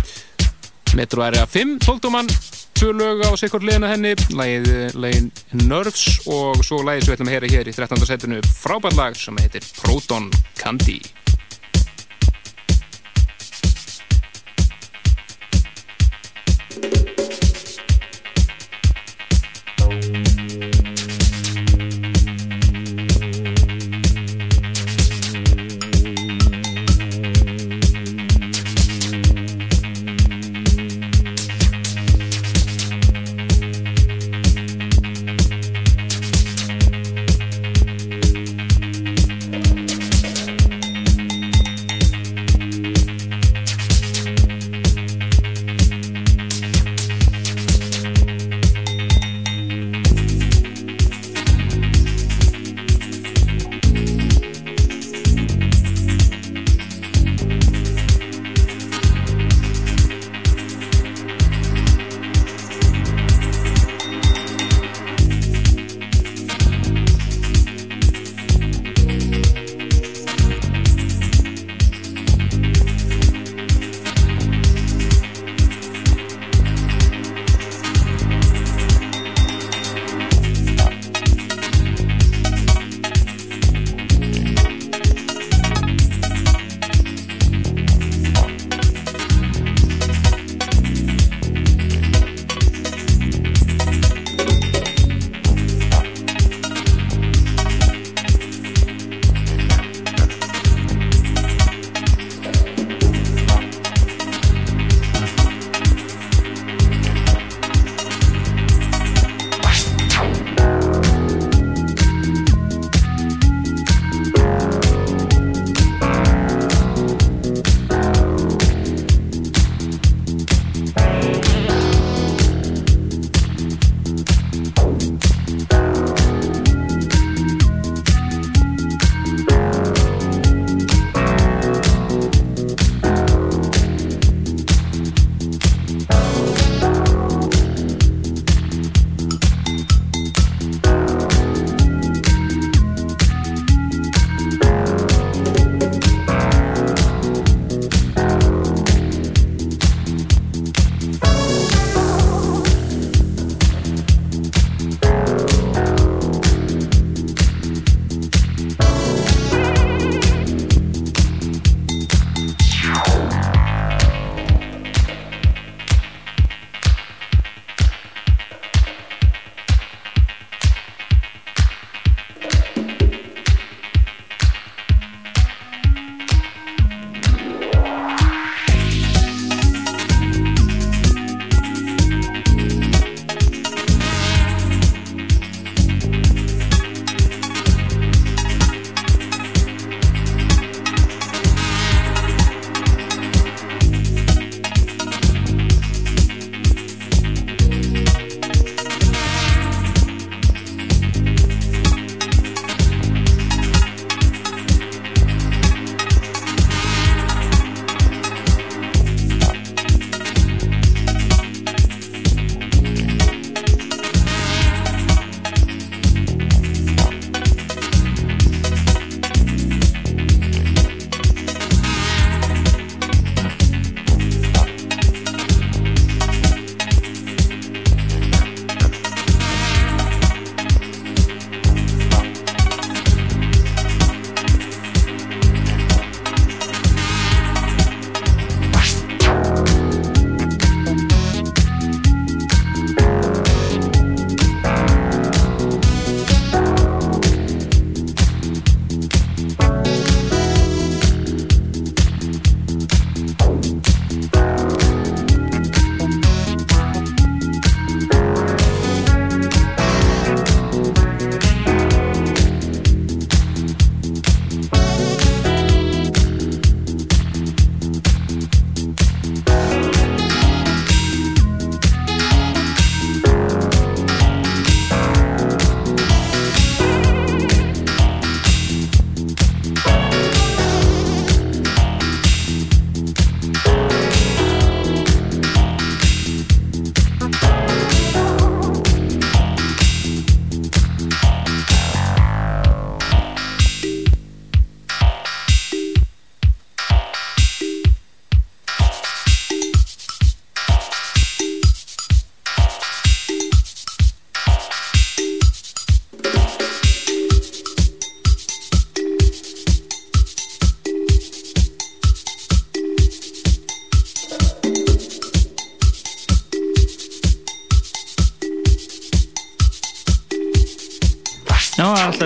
[0.95, 2.66] Metro Area 5 12.
[2.77, 4.67] tvö lög á sikkur liðina henni lagið,
[5.01, 5.31] lagin
[5.65, 8.05] Nerves og svo lagið sem við ætlum að heyra hér í 13.
[8.05, 10.29] setinu frábært lag sem heitir Proton
[10.59, 10.99] Candy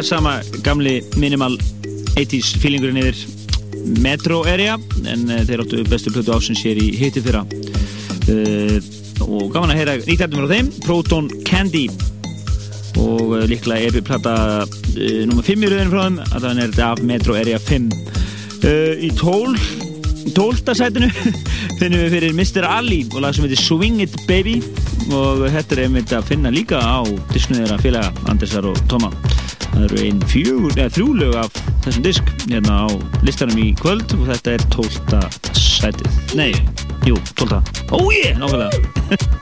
[0.02, 1.58] alltaf sama gamli minimal
[2.16, 3.18] 80s feelingurinn yfir
[4.02, 8.78] Metro area en uh, þeir áttu bestu plötu ásins hér í hitti fyrra uh,
[9.22, 11.84] og gaman að heyra nýttæfnum frá þeim Proton Candy
[12.98, 14.34] og uh, líklega epiplata
[14.66, 17.90] uh, nummer 5 í rauðinu frá þeim að þannig er þetta af Metro area 5
[17.94, 19.70] uh, í 12
[20.38, 20.76] 12.
[20.78, 21.12] sætinu
[21.80, 22.66] finnum við fyrir Mr.
[22.70, 24.58] Ali og lag sem heitir Swing It Baby
[25.14, 29.14] og þetta er einmitt að finna líka á disknu þeirra félaga Andersar og Toma
[29.82, 32.90] það eru einn fjögur, eða þrjú lög af þessum disk hérna á
[33.26, 35.22] listanum í kvöld og þetta er 12.
[35.58, 36.52] sætið nei,
[37.08, 37.62] jú, 12.
[37.90, 39.40] Ó ég, nákvæmlega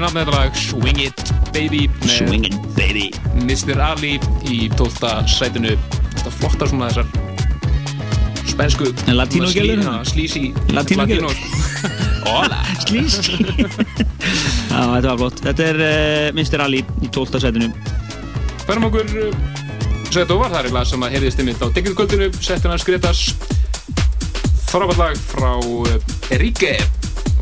[0.00, 3.10] í nafn þetta lag Swing It Baby Swing It Baby
[3.44, 3.80] Mr.
[3.84, 4.14] Ali
[4.48, 5.26] í 12.
[5.28, 5.74] sætinu
[6.14, 7.10] Þetta flottar svona þessar
[8.48, 9.82] spensku En latínogellur?
[10.08, 11.36] Slísi Latínogellur?
[12.28, 13.36] Hola Slísi
[14.70, 16.64] þetta var flott Þetta er uh, Mr.
[16.64, 17.42] Ali í 12.
[17.44, 17.68] sætinu
[18.64, 19.42] Færum okkur uh,
[20.10, 23.26] Sett over, það er lag sem að heyrðist einmitt á Diggjurkvöldinu, settina Skritas
[24.70, 26.78] frábært lag frá uh, Enrique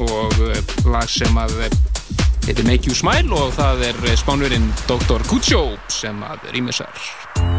[0.03, 0.59] og uh,
[0.91, 1.55] lag sem að
[2.49, 5.25] heitir Make You Smile og það er spánverinn Dr.
[5.29, 5.63] Kucho
[5.93, 7.58] sem að rýmisar.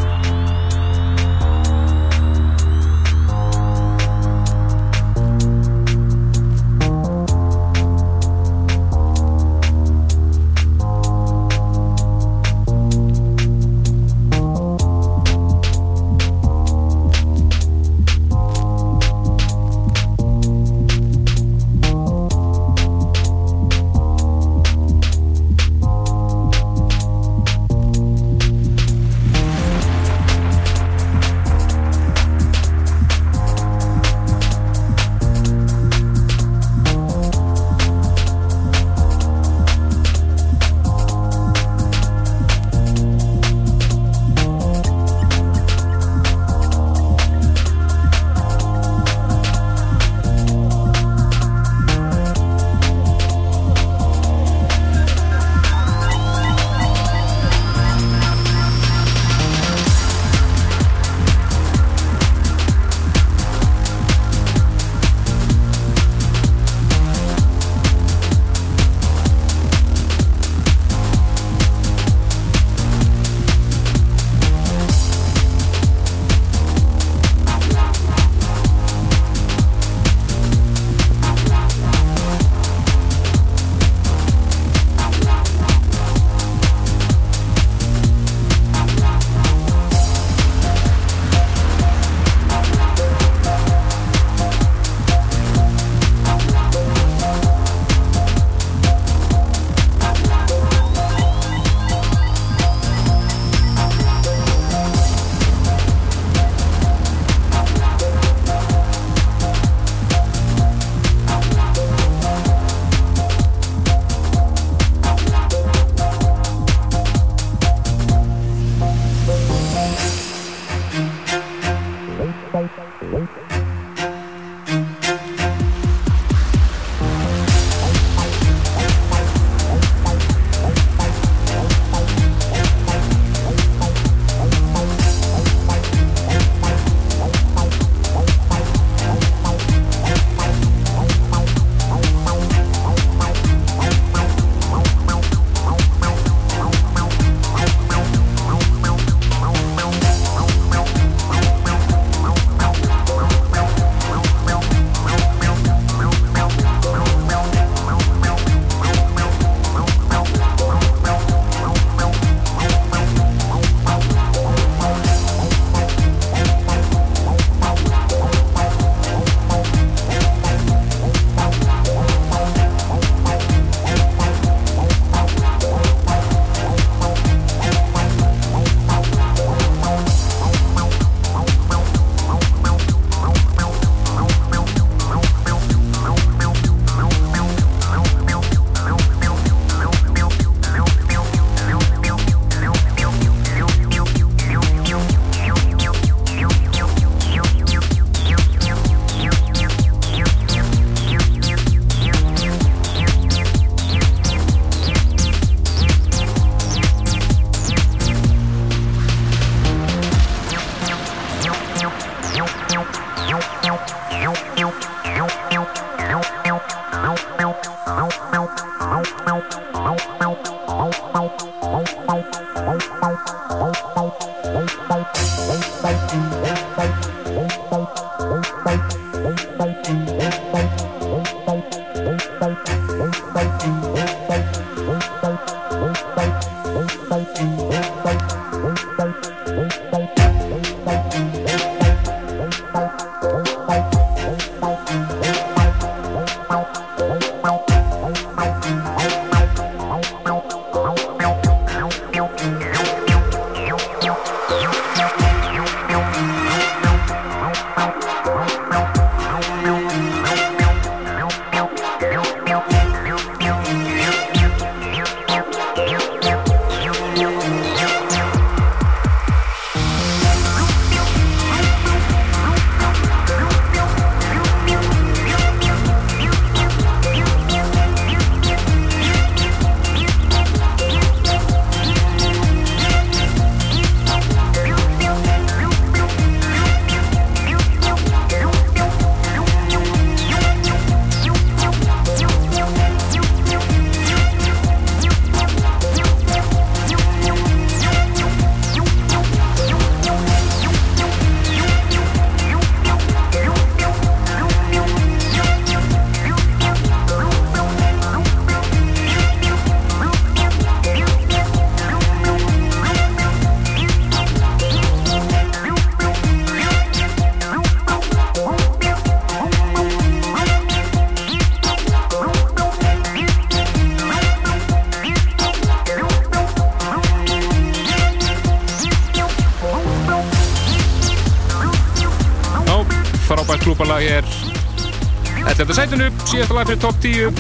[336.30, 337.38] Síðasta lag fyrir top 10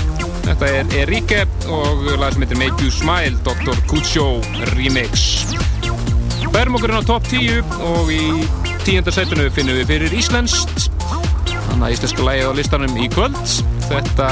[0.47, 3.77] þetta er Enrique og lag sem heitir Make You Smile Dr.
[3.89, 4.39] Kucho
[4.71, 5.43] Remix.
[6.49, 8.23] Bærum okkur inn á top 10 og í
[8.87, 10.87] tíunda sætinu finnum við fyrir Íslenskt.
[11.67, 13.37] Þannig að íslenska lagið á listanum í kvöld.
[13.91, 14.29] Þetta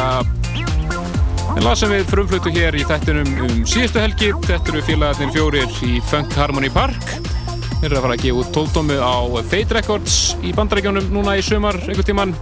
[1.53, 4.33] er lag sem við frumflutu hér í þættinum um síðustu helgi.
[4.47, 7.11] Þetta eru félagarnir fjórir í Funk Harmony Park.
[7.77, 9.17] Þeir eru að fara að gefa út tóldómu á
[9.51, 12.33] Fate Records í bandarækjónum núna í sumar einhvern tíman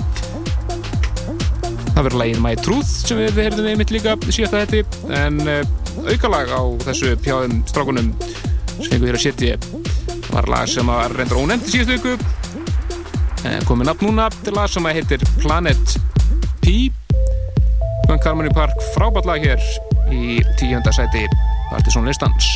[1.95, 4.83] það verður lagið My Truth sem við heyrðum einmitt líka í síðasta hætti
[5.15, 5.61] en uh,
[6.11, 8.11] aukalag á þessu pjáðum strákunum
[8.75, 9.57] sem fengur þér að setja
[10.33, 12.15] var lag sem ónefnt í síðustu viku.
[13.45, 15.97] En komið nafn núna til lag sem heitir Planet
[16.63, 16.91] P.
[18.09, 19.61] Funk Harmony Park frábært lag hér
[20.11, 21.23] í tíunda sæti.
[21.71, 22.54] Partizón listans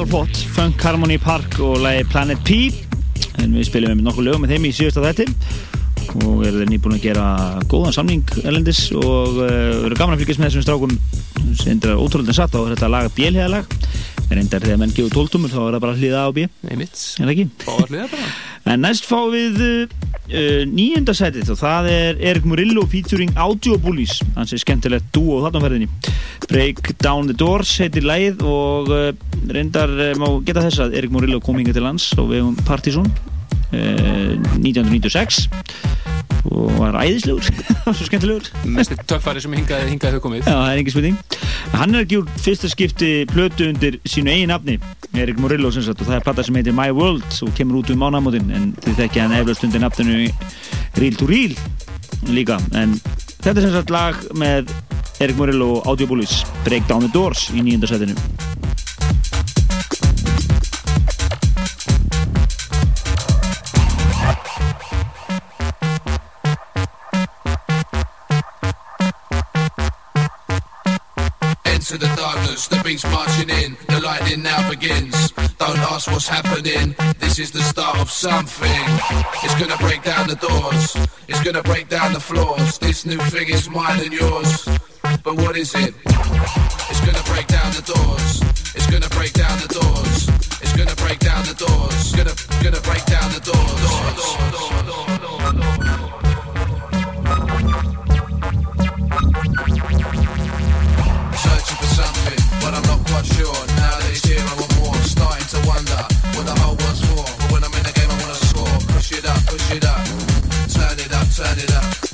[0.00, 2.70] alveg eðalflott Funk Harmony Park og lagi Planet P.
[3.40, 5.26] En við spilum með nokkuð lögum með þeim í síðasta þætti.
[6.24, 7.26] Og eru þeir nýbúin að gera
[7.68, 10.94] góðan samning elendis og uh, eru gaman að fylgjast með þessum strákum.
[11.60, 13.76] Sem er ótrúlega satt á þetta lag bjélhæðalag
[14.30, 16.46] reyndar þegar menn gefur tóltumur þá er það bara hliða á B.
[16.70, 17.00] Einmitt.
[17.18, 18.20] er það ekki?
[18.70, 24.20] En næst fáum við uh, nýjunda setið og það er Erik Murillo featuring Audio Bullies.
[24.36, 25.90] Hans er skemmtilegt dúo þarna ferðinni
[26.50, 29.10] Break Down the Doors heitir lægið og uh,
[29.52, 32.56] reyndar uh, má geta þess að Erik Murillo kom hinga til lands og við um
[32.66, 35.46] Partizón uh, 1996
[36.48, 37.44] og var æðislegur
[37.96, 40.46] svo skemmtilegur Mest töffari sem hingaði, hingaði þau komið.
[40.46, 41.18] Já, það er engin spurning.
[41.76, 44.78] Hann er ekki úr fyrsta skipti plötu undir sínu eigin nafni,
[45.20, 47.92] Erik Murillo sem sagt, og það er platta sem heitir My World og kemur út
[47.92, 50.30] um mánamótin, en þið þekkja hann eflaust undir nafninu
[50.98, 51.54] Real to Real
[52.32, 52.96] líka, en
[53.40, 54.72] þetta er sem sagt lag með
[55.20, 58.14] Erik Murillo og Audio Bullies, Break Down the Doors í nýjunda setinu.
[71.68, 75.32] Into the darkness, the beats marching in, the lightning now begins.
[75.58, 78.84] Don't ask what's happening, this is the start of something.
[79.44, 80.96] It's gonna break down the doors,
[81.28, 82.78] it's gonna break down the floors.
[82.78, 84.79] This new thing is mine and yours.
[85.24, 85.94] But what is it?
[86.06, 88.40] It's gonna break down the doors,
[88.74, 90.28] it's gonna break down the doors,
[90.62, 93.80] it's gonna break down the doors, it's gonna, gonna break down the doors.
[101.42, 103.60] Searching for something, but I'm not quite sure.
[103.76, 104.94] Now that it's here, I want more.
[105.02, 106.00] Starting to wonder
[106.38, 107.26] what the whole world's for.
[107.42, 108.78] But when I'm in the game, I wanna score.
[108.94, 110.06] Push it up, push it up.
[110.70, 112.09] Turn it up, turn it up.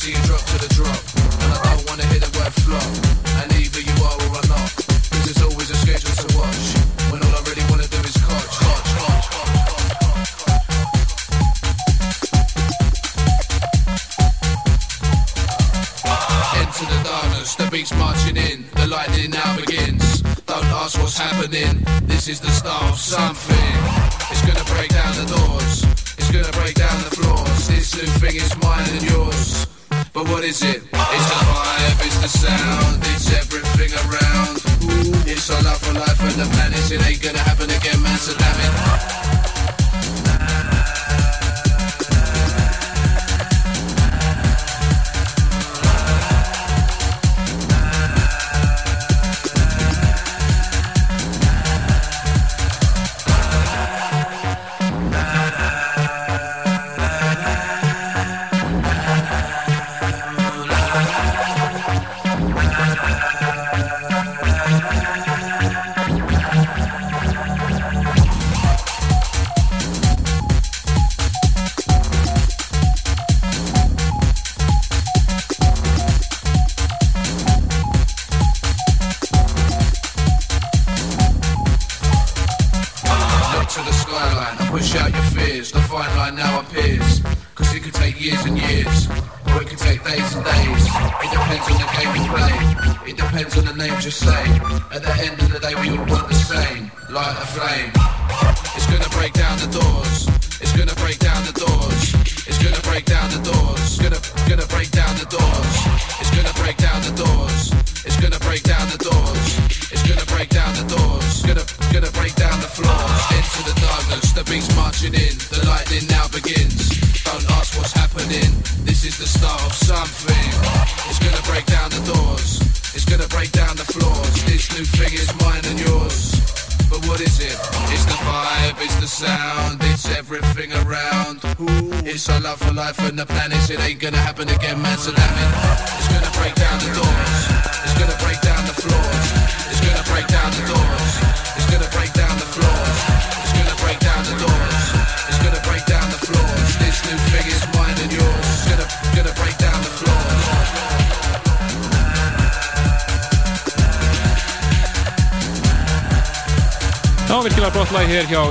[0.00, 1.00] See you drop to the drop.
[1.44, 2.90] And I don't wanna hear the word flop.
[3.36, 4.72] And either you are or I'm not.
[5.12, 6.64] Cause there's always a schedule to watch.
[7.12, 8.88] When all I really wanna do is coach, coach,
[16.80, 20.22] the darkness, the beats marching in, the lightning now begins.
[20.48, 21.84] Don't ask what's happening.
[22.08, 23.72] This is the start of something.
[24.32, 25.84] It's gonna break down the doors.
[26.16, 27.68] It's gonna break down the floors.
[27.68, 29.66] This new thing is mine and yours.
[30.12, 30.82] But what is it?
[30.82, 35.28] It's the vibe, it's the sound, it's everything around.
[35.28, 36.90] It's our love for life and the planet.
[36.90, 38.18] It ain't gonna happen again, man.
[38.18, 39.29] So damn it.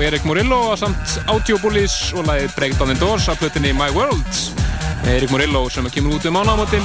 [0.09, 4.39] Erik Murillo samt Audio Bullies og lagið Break Down the Doors af plötunni My World.
[5.05, 6.81] Erik Murillo sem kemur út um mánámótin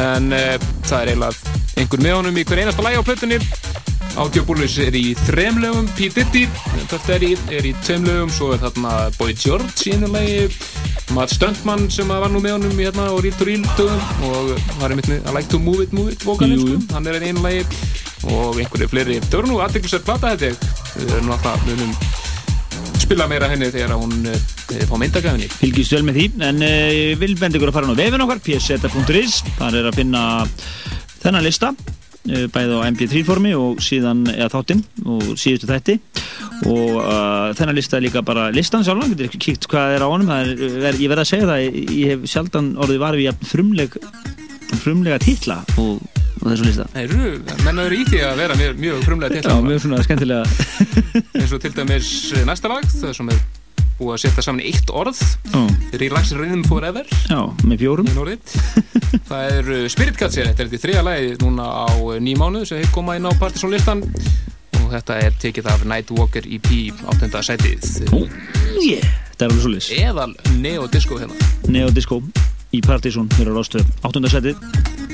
[0.00, 0.56] en e,
[0.88, 3.36] það er eiginlega einhver með honum í hver einasta lagi á plötunni.
[4.16, 6.08] Audio Bullies er í þrem lögum, P.
[6.14, 6.46] Diddy,
[6.88, 10.48] þetta er í, er í tveim lögum, svo er þarna Boy George í einu lagi,
[11.12, 14.54] Matt Stuntman sem var nú með honum í hérna og Real to Real dögum og
[14.80, 16.94] var einmitt með I Like to Move It, Move It vokalinn, sko.
[16.96, 17.68] hann er einu lagi
[18.30, 19.20] og einhverju fleiri.
[19.28, 20.72] Það voru nú aðdeklisverð plata þetta.
[20.96, 22.09] Við erum alltaf,
[23.10, 25.48] spila meira henni þegar hún uh, fá myndagafinni.
[25.58, 29.40] Fylgist vel með því, en ég vil benda ykkur að fara á vefin okkar, pseta.is,
[29.56, 30.20] þar er að finna
[31.24, 35.98] þennan lista, uh, bæði á mp3 formi og síðan, eða þáttinn og síðustu þætti.
[36.70, 40.12] Og uh, þennan lista er líka bara listan sjálfan, getur ekki kíkt hvað er á
[40.12, 40.54] honum, er,
[40.94, 44.00] ég verð að segja það, ég, hef sjaldan orðið var við jafn frumleg,
[44.84, 45.98] frumlega titla og,
[46.40, 46.86] og þessu lista.
[46.94, 47.30] Nei, eru,
[47.66, 50.44] menn eru í því að vera mjög, mjög frumlega Já, til mjög svona skemmtilega
[51.40, 53.42] eins og til dæmis eh, næsta lag það sem er
[54.00, 55.60] búið að setja saman eitt orð Já.
[56.00, 58.08] Relax Rhythm Forever Já, með fjórum
[59.30, 61.88] það er Spirit hér, þetta er þetta þriða lagi núna á
[62.22, 64.04] nýjum mánuð sem hefur komað inn á Partizón listan
[64.80, 66.70] og þetta er tekið af Nightwalker EP
[67.12, 67.30] 8.
[67.50, 68.24] sætið Ó,
[68.80, 69.04] yeah,
[69.34, 72.22] þetta er alveg svo lis eðal Neo Disco hérna Neo Disco
[72.72, 74.24] í Partizón fyrir á Rástöð 8.
[74.32, 75.09] setið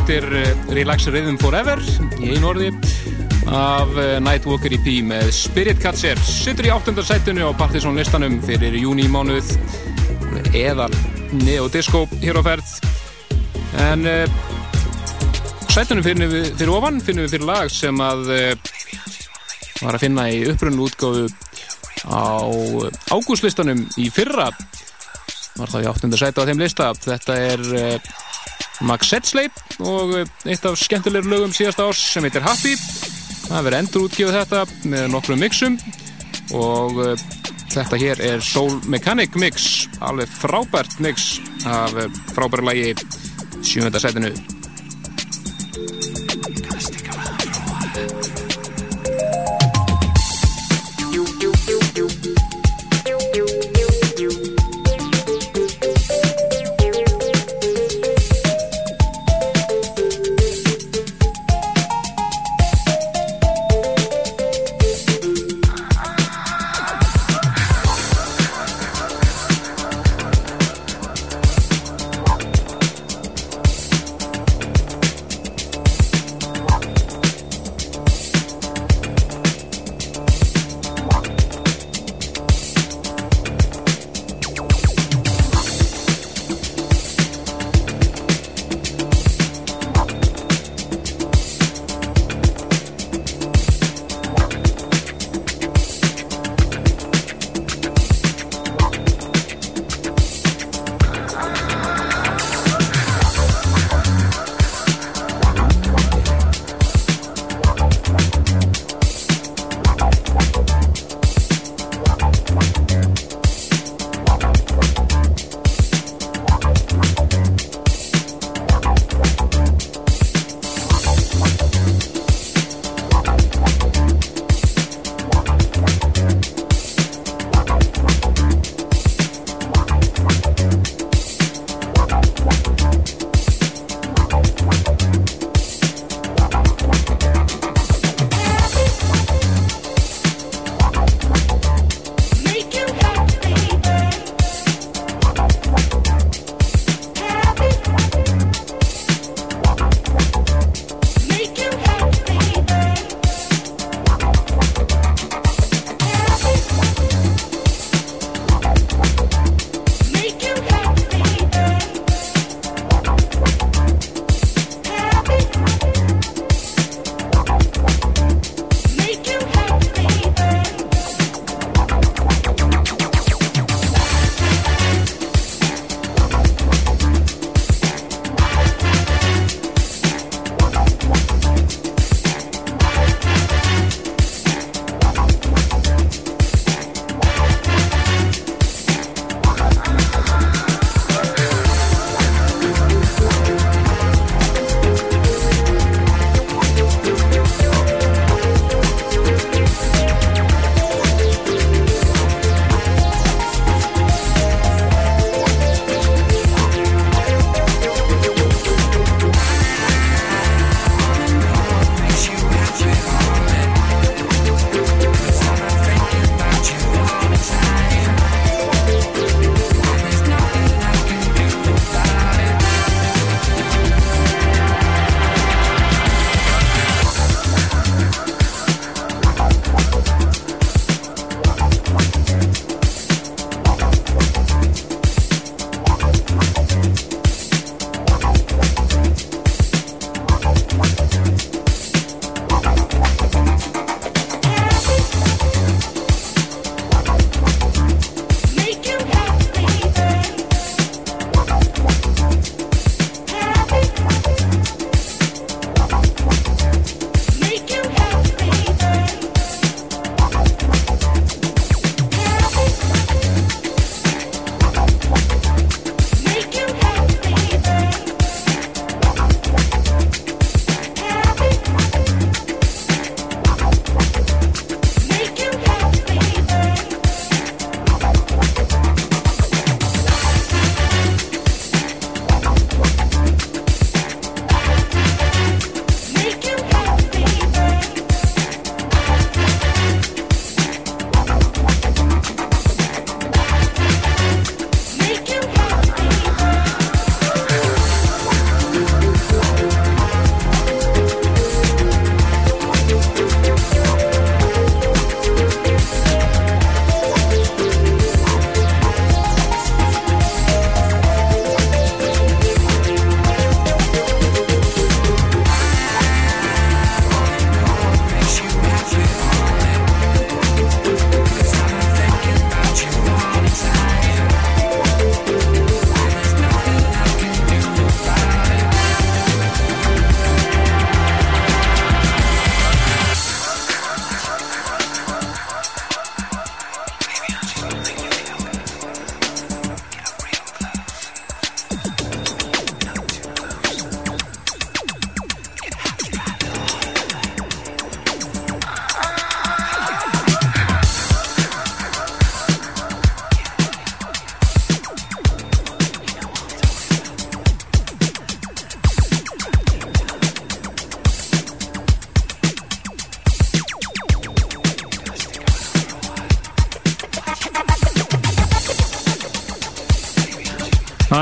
[0.00, 1.80] heitir eh, Relax Rhythm Forever
[2.22, 2.68] í einu orði
[3.52, 9.04] af eh, Nightwalker EP með Spirit Catcher sittur í áttundasættinu á Partizón listanum fyrir júni
[9.12, 9.50] mánuð
[10.56, 10.92] eðal
[11.42, 12.70] neodisco hér á ferð.
[13.90, 14.38] En uh,
[15.68, 18.24] sættunum finnum við fyrir ofan finnum við fyrir lag sem að
[19.82, 21.28] var að finna í upprunnu útgáfu
[22.08, 22.48] á
[23.12, 24.48] ágústlistanum í fyrra.
[25.60, 26.90] Var það í áttundasættu á þeim lista.
[27.04, 27.68] Þetta er
[28.86, 32.76] Max Setsley og uh, eitt af skemmtilegur lögum síðasta árs sem heitir Happy.
[33.46, 34.62] Það verður endur útgjöfu þetta
[34.92, 35.80] með nokkrum mixum
[36.56, 37.26] og uh,
[37.70, 41.36] þetta hér er Soul Mechanic mix alveg frábært mix
[41.66, 42.94] af uh, frábæra lagi
[43.62, 44.32] sjönda sætinu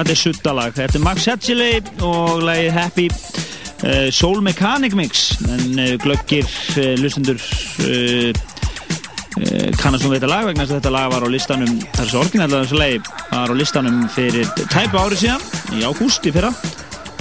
[0.09, 0.71] Það er suttalag.
[0.73, 5.35] Þetta er Max Hetchiley og lagið Happy uh, Soul Mechanic Mix.
[5.45, 10.79] En uh, glöggir uh, lustendur uh, uh, kannast nú við þetta lag vegna þess að
[10.79, 13.03] þetta lag var á listanum, þessu orginallega þessu lagi,
[13.35, 15.45] var á listanum fyrir tæpa ári síðan,
[15.77, 16.55] í ágúst í fyrra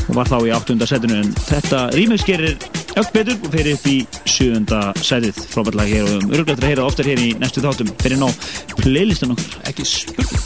[0.05, 1.19] og var þá í áttunda setinu.
[1.25, 2.55] En þetta remix gerir
[2.95, 6.85] öll betur og fyrir upp í sjöunda setið frábært lag hér og um öruglega heyra
[6.85, 7.91] það oftar hér í næstu þáttum.
[7.99, 8.31] Fyrir ná
[8.79, 10.41] playlistan okkur Ekki spurning.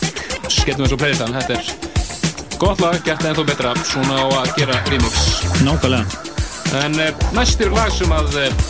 [0.50, 1.81] Skellum þessu playlistan, þetta er
[2.62, 5.22] gott lag, gert ennþá betra svona á að gera remix.
[5.66, 6.06] Nákvæmlega.
[6.78, 8.66] En uh, næst er lag sem að uh,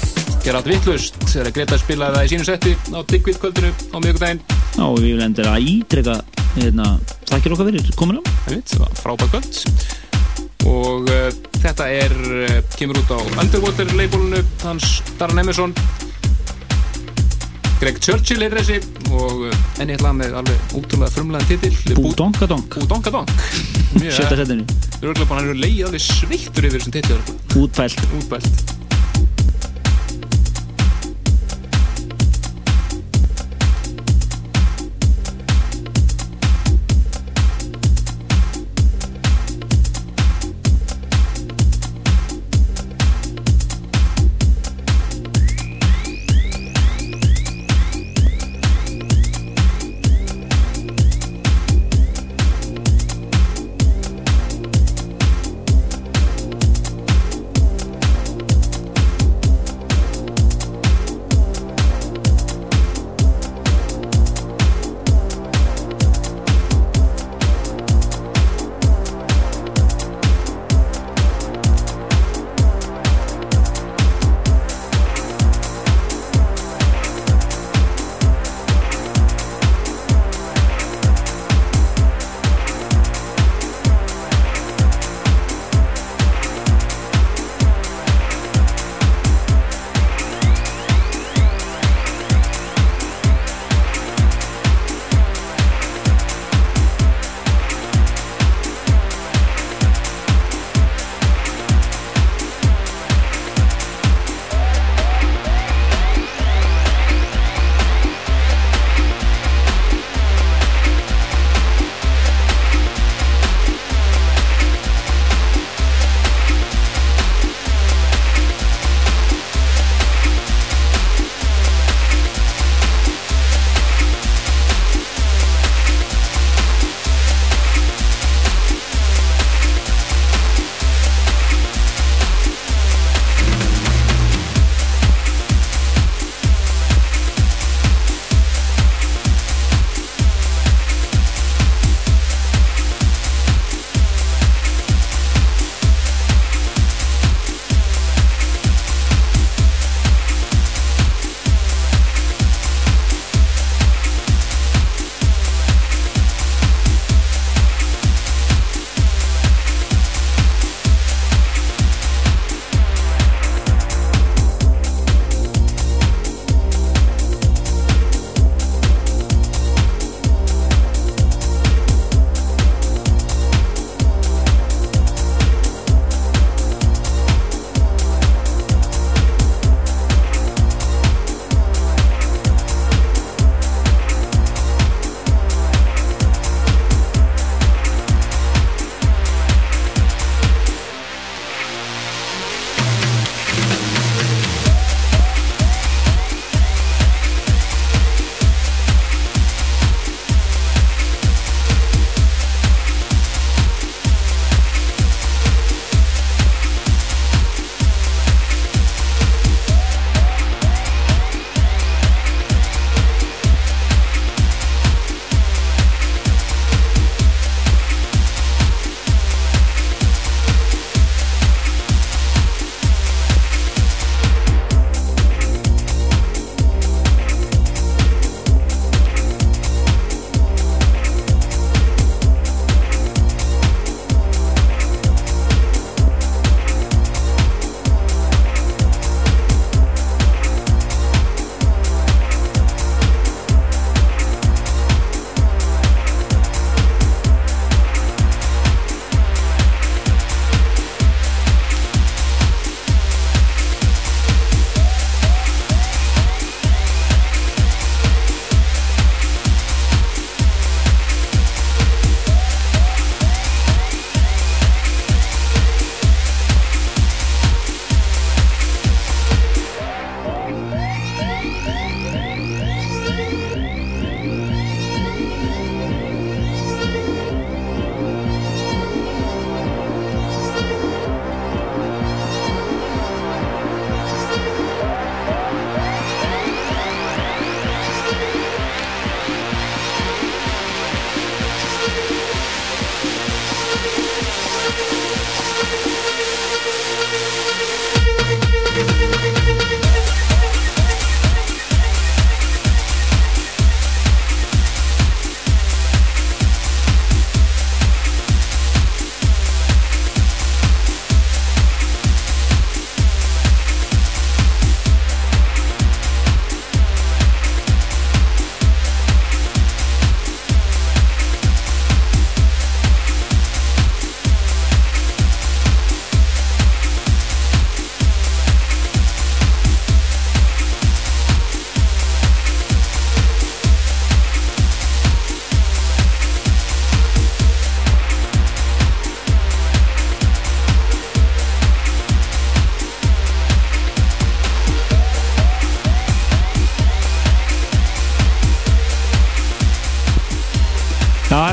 [0.46, 4.40] gera allt vittlust þegar Greta spilaði það í sínu setti á Diggvit kvöldinu á miðugdægin
[4.48, 6.16] Já, við vil endur að ítreka
[6.56, 6.88] hérna,
[7.30, 9.60] þakkir okkar fyrir komin á Það var frábært kvöld.
[10.72, 11.28] Og uh,
[11.60, 15.76] þetta er uh, kemur út á Underwater labelinu hans Darren Emerson.
[17.84, 18.80] Greg Churchill er þessi
[19.12, 23.34] og uh, enni lag með alveg útrúlega frumlegan titill Búdonkadonk Búdonkadonk
[24.02, 24.68] Sjötta setinu
[25.02, 27.22] Röglega bara hann er leið alveg sveittur yfir þessum titill
[27.62, 28.06] Útpælt.
[28.20, 28.71] Útpælt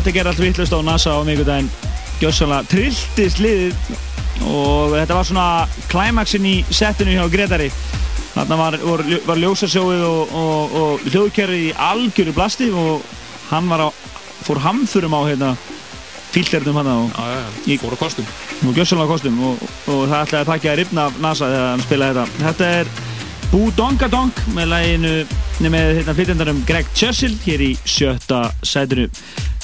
[0.08, 1.66] þetta gerði allt vittlust á NASA á mikudaginn
[2.16, 3.74] gjössanlega trilltist liðið
[4.48, 5.48] og þetta var svona
[5.90, 7.66] klæmaksinn í settinu hjá Gretari
[8.32, 13.04] þarna var, var, var ljósasjóið og, og, og hljóðkerfið í algjöru blasti og
[13.50, 13.88] hann var á,
[14.46, 15.50] fór hamþurum á hérna
[16.32, 17.78] fílternum hann og, já, já, já.
[17.82, 18.32] fór á kostum.
[18.64, 21.84] Og gjössanlega kostum og, og það ætlaði að takja að rifna af NASA þegar hann
[21.84, 22.46] spilaði þetta.
[22.46, 22.94] Þetta er
[23.48, 25.12] Bú Donga Dong með læginu
[25.68, 29.10] með hérna flytjandarum Greg Churchill hér í sjötta sætinu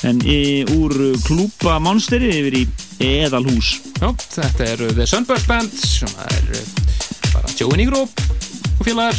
[0.05, 0.94] en í, úr
[1.24, 2.64] klúpa Monsteri yfir í
[3.05, 3.78] Eðalhús.
[4.01, 6.68] Já, þetta er The Sunburst Band sem er eh,
[7.32, 9.18] bara Joey Negro og félagar.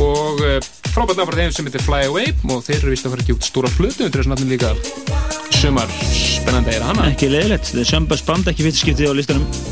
[0.00, 0.60] Og uh,
[0.94, 3.48] frábært frá þeim sem heitir Fly Away og þeir eru vist að fara ekki út
[3.48, 4.70] stóra flutu undir þessu nafnum líka.
[5.60, 9.69] Sumar spennandi er hana ekki leiðilegt, The Sunburst Band ekki fyrst skiptið á listanum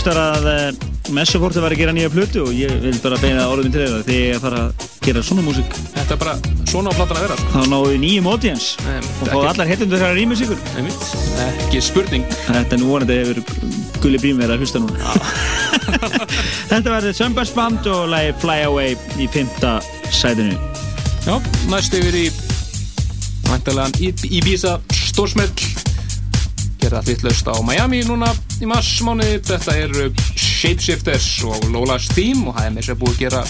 [0.00, 3.74] Einhverstar að uh, Messuporti var að gera nýja plötu og ég vil bara beina orðum
[3.74, 5.76] til þeirra þegar ég að fara að gera svona músík.
[5.92, 6.32] Þetta er bara
[6.70, 7.50] svona á platan að vera sko.
[7.52, 10.64] þá náðu við nýjum audience og fá allar heitundur þeirra rýmis ykkur.
[11.50, 12.24] Ekki spurning.
[12.46, 13.42] Þetta er nú vonandi hefur
[14.00, 15.12] Gulli Brím verið að hlusta núna.
[16.72, 19.76] Þetta verður Sunburst Band og lagi Fly Away í fymta
[20.08, 20.56] sætinu.
[21.26, 21.34] Já,
[21.68, 22.28] næst yfir í
[23.50, 25.52] Væntalega Ibiza stórsmell.
[26.80, 32.58] Gerða hlutlaust á Miami núna í mars mánuði þetta eru Shapeshifters og Lola's Theme og
[32.58, 33.44] það er mér sem búið að gera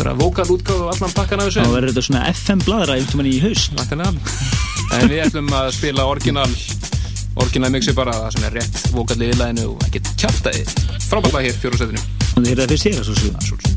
[0.00, 1.64] vera vokal útgáðu og allan pakkan af þessu.
[1.64, 3.74] Þá verður þetta svona FM bladra einhvern veginn í haust.
[4.96, 6.48] En við ætlum að spila orginal
[7.40, 10.64] orginal mixi bara það sem er rétt vokal í viðlæðinu og ekkert kjáftæði
[11.06, 13.69] frábært lag hér fjórastættinu og þið er það fyrst hér að svo svo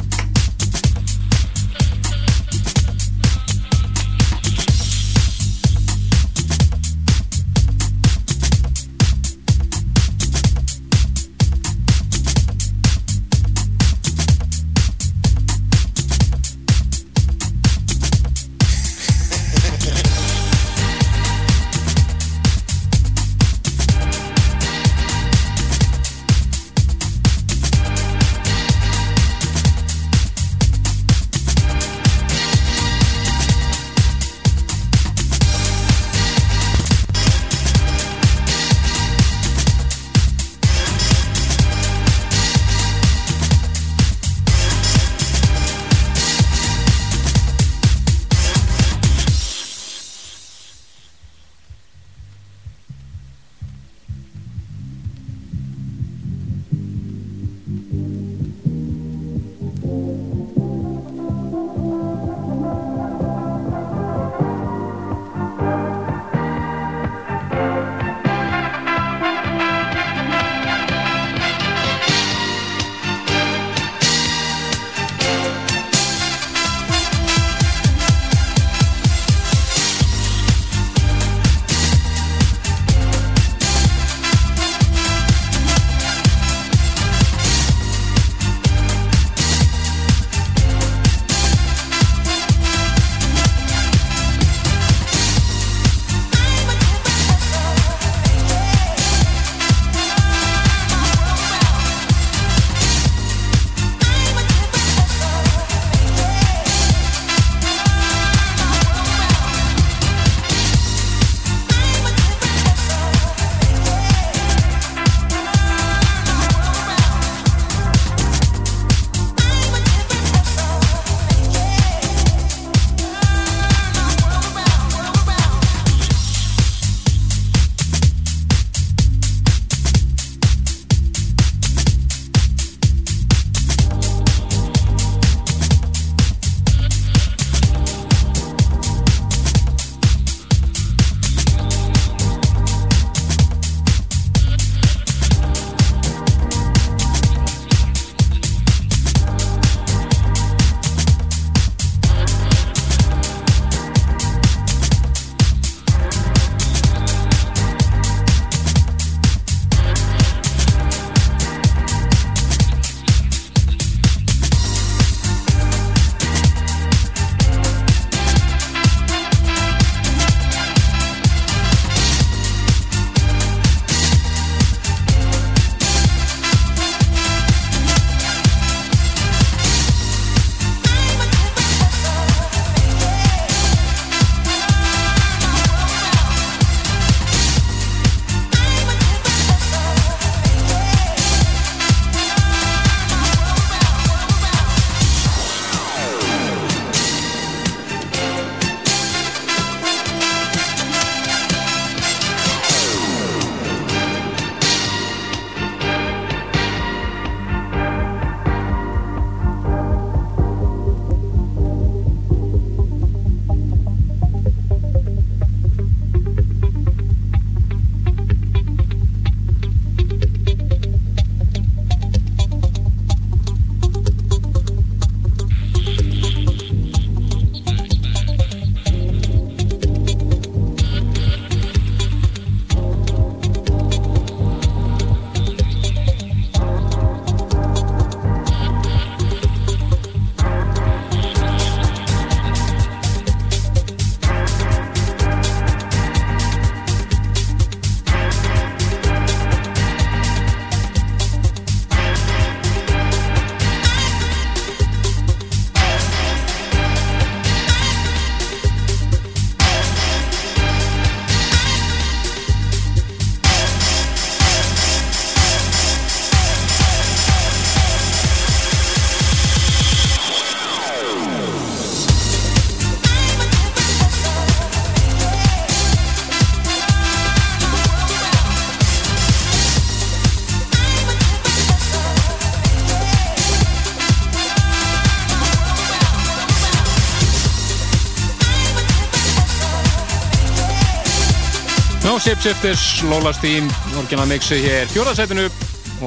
[292.24, 293.66] Shapeshifters, Lola Steam,
[294.00, 295.44] orginal mixi hér fjóraðsætinu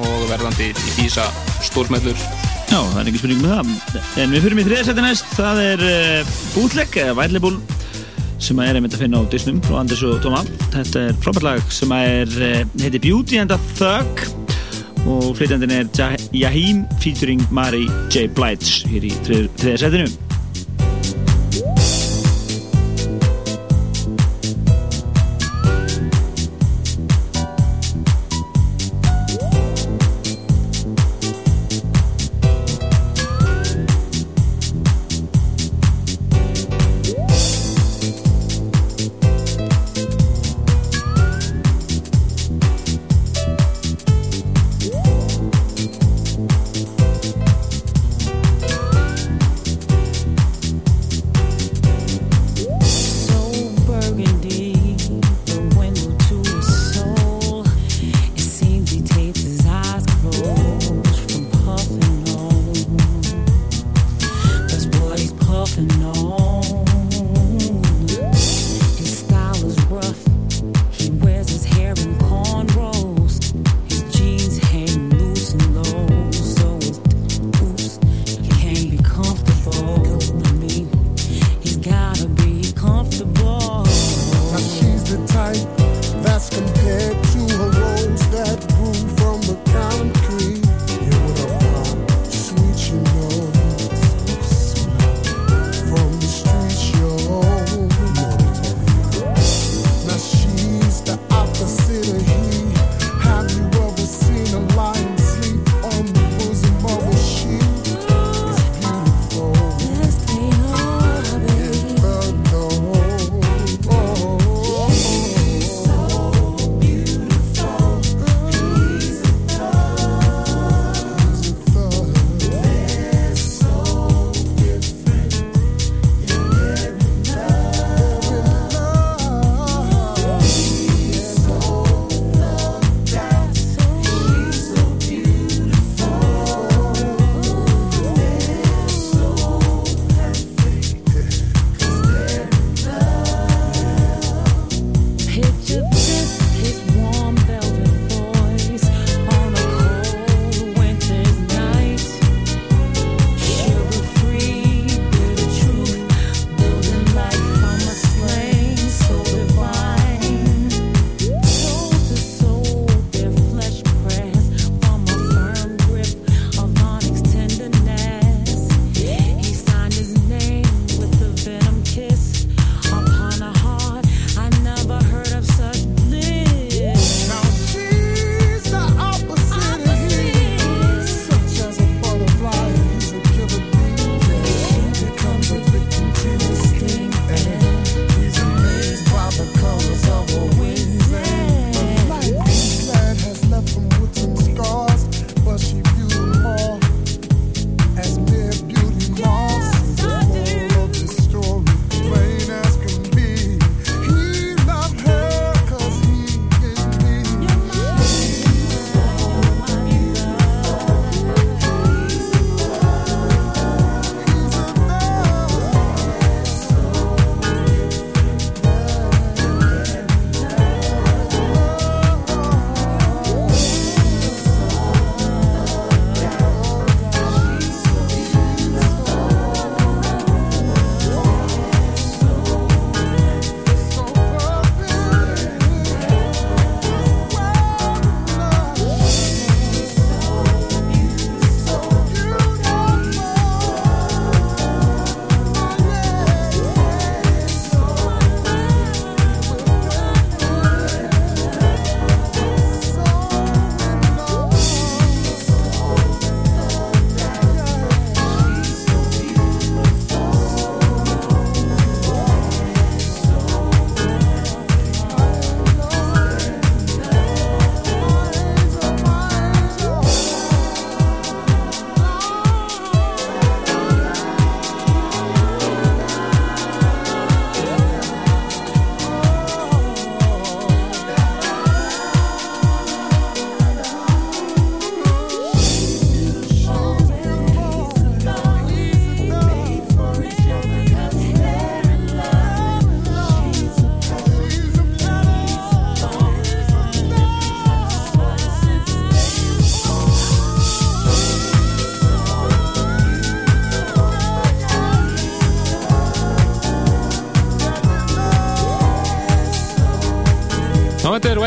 [0.01, 1.27] og verðandi í Ísa
[1.61, 2.17] stórsmellur.
[2.71, 4.07] Já, það er ekki spurning með það.
[4.23, 7.53] En við fyrir í þriðarsæti næst, það er uh, Bootleg, eða Vætlebúl,
[8.41, 10.41] sem er einmitt að finna á Disnum frá Anders og Tóma.
[10.73, 14.25] Þetta er frábært lag sem er, uh, heitir Beauty and a Thug
[15.07, 18.25] og flytjandinn er Ja- Jaheim featuring Mary J.
[18.33, 20.09] Blige hér í þriðarsætinu.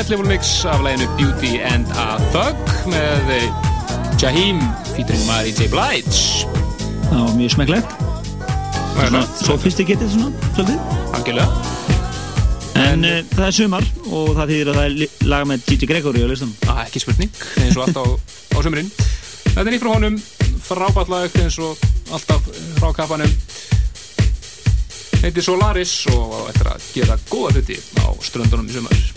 [0.01, 2.56] Wet Level Mix af læginu Beauty and a Thug
[2.88, 3.51] með eh,
[4.22, 4.61] Jaheim
[4.95, 5.69] featuring Mary J.
[5.69, 6.12] Blige.
[7.11, 7.93] Það var mjög smekklegt.
[8.95, 10.79] Svona sophisticated svona, svolítið.
[11.19, 11.48] Algjörlega.
[12.80, 15.90] En uh, það er sumar og það þýðir að það er li- lag með Gigi
[15.93, 16.56] Gregory á listan.
[16.64, 18.12] Ah, ekki spurning, eins og alltaf á,
[18.56, 18.90] á sumrin.
[19.51, 20.19] Þetta er nýtt frá honum,
[20.70, 22.48] frábært lag eins og alltaf
[22.80, 23.37] frá kappanum.
[25.20, 29.10] Heitir Solaris og á eftir að gera góða hluti á ströndunum í sumar.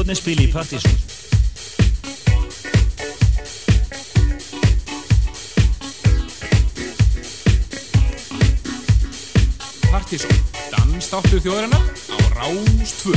[0.00, 0.94] Plötusmóðni spili í Partizón.
[9.90, 10.40] Partizón,
[10.72, 13.12] dansstáttu þjóðarinnar á Rástvö.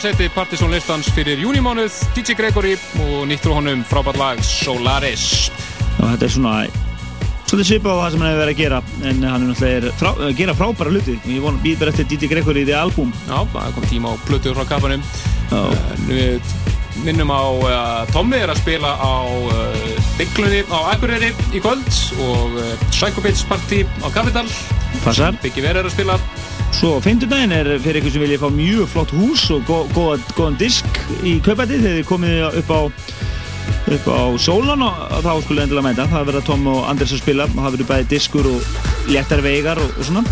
[0.00, 5.50] Seti Partizón listans fyrir júnimánuð DJ Gregory og nýtt frá honum frábært lag Solaris.
[5.98, 6.52] Og þetta er svona
[7.50, 8.78] svolítið svipað á það sem hann hefur verið að gera
[9.10, 11.18] en hann er náttúrulega frá, að gera frábæra hluti.
[11.20, 13.12] Og ég vona býð bara eftir Didi Gregory í því albúm.
[13.28, 15.04] Já, það kom tíma á plötu frá kapanum
[16.08, 16.52] Við
[17.04, 21.88] minnum á að Tommi er að spila á uh, Bygglunni á Akureyri í kvöld
[22.24, 24.48] og uh, Psychobits Party á Capital
[25.04, 25.36] Passar.
[25.44, 26.20] Byggi Verður er að spila
[26.76, 30.58] Svo fimmtudaginn er fyrir ykkur sem vilja fá mjög flott hús og gó, góða, góðan
[30.60, 32.80] disk í kaupæti þegar þið komið upp á
[33.90, 36.08] upp á Sólan og þá skulle endilega mæta.
[36.10, 37.48] Það verða Tom og Anders að spila.
[37.54, 40.24] Það verður bæði diskur og léttar veigar og, og svona.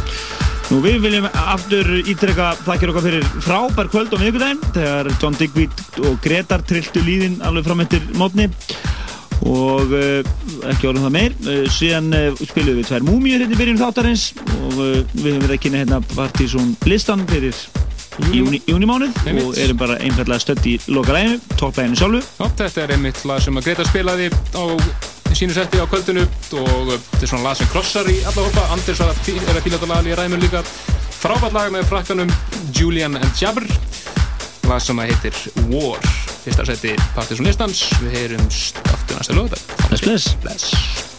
[0.69, 5.85] Nú við viljum aftur ítreka þakkir okkar fyrir frábær kvöld á miðugudaginn þegar John Digweed
[6.05, 8.51] og Gretar trilltu líðin alveg fram eftir mótni
[9.47, 10.23] og uh,
[10.71, 11.37] ekki orðum það meir.
[11.47, 14.31] Uh, síðan uh, spilum við tvær múmíur hérna í byrjun þáttarins.
[14.59, 17.57] Og við höfum verið að kynna hérna Partizón listan fyrir
[18.35, 19.45] júni, júnimánuð Einmitt.
[19.45, 22.23] og erum bara einfallega stödd í lokalæginu, topplæginu sjálfu.
[22.39, 24.65] Já, þetta er einmitt lag sem að Greta spilaði á
[25.39, 26.27] sínu setti á kvöldinu.
[26.59, 28.69] Og þetta er svona lag sem krossar í alla hópa.
[28.75, 30.65] Anders er að fíla þetta lag í ræmun líka.
[31.19, 32.31] Frábært lag með frakkanum
[32.75, 33.67] Julian and Jabber
[34.69, 35.39] lag sem að heitir
[35.73, 36.03] War.
[36.45, 41.18] Fyrsta seti Partizón listans við heyrum aftur næsta lögdag Bless, bless.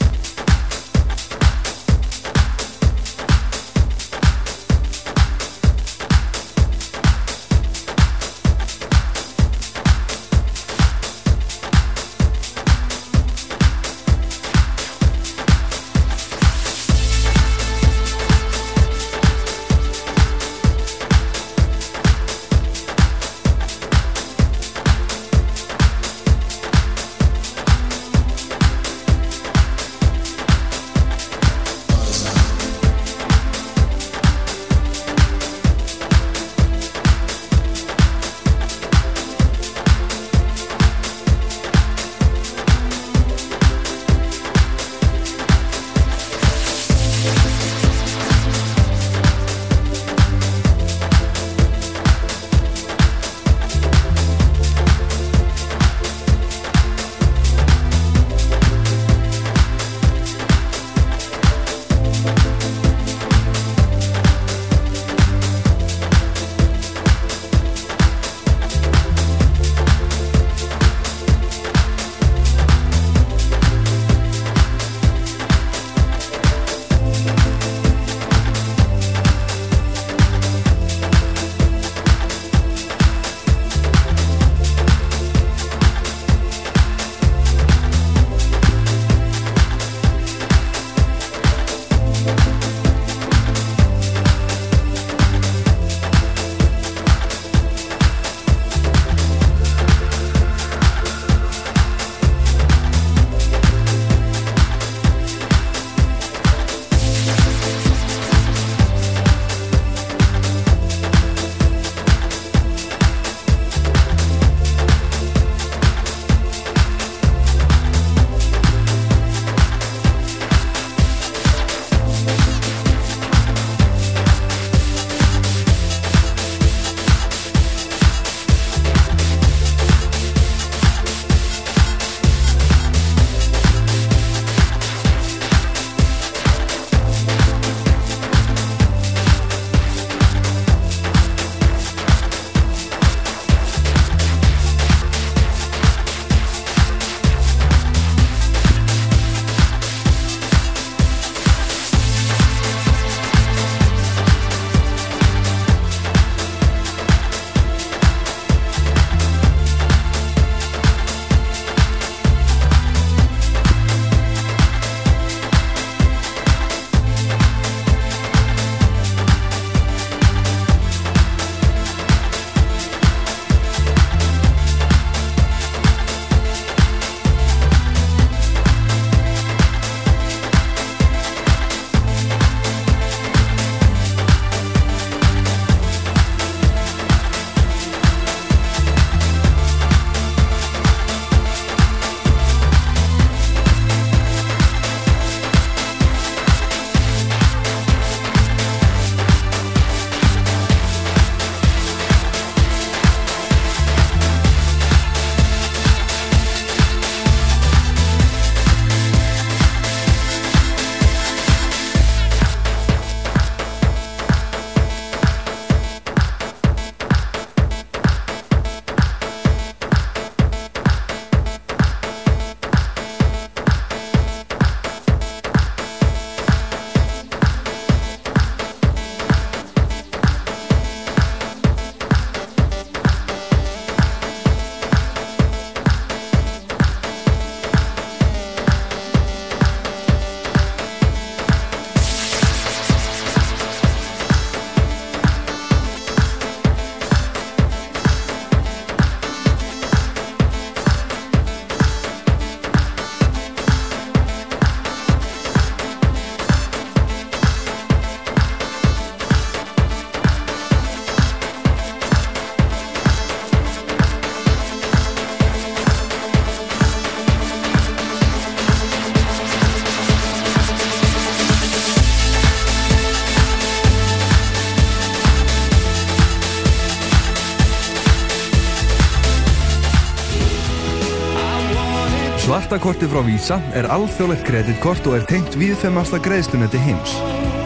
[282.69, 287.15] Svartakortið frá Visa er alþjóðlegt kreditkort og er tengt viðfemasta greiðslunetti heims.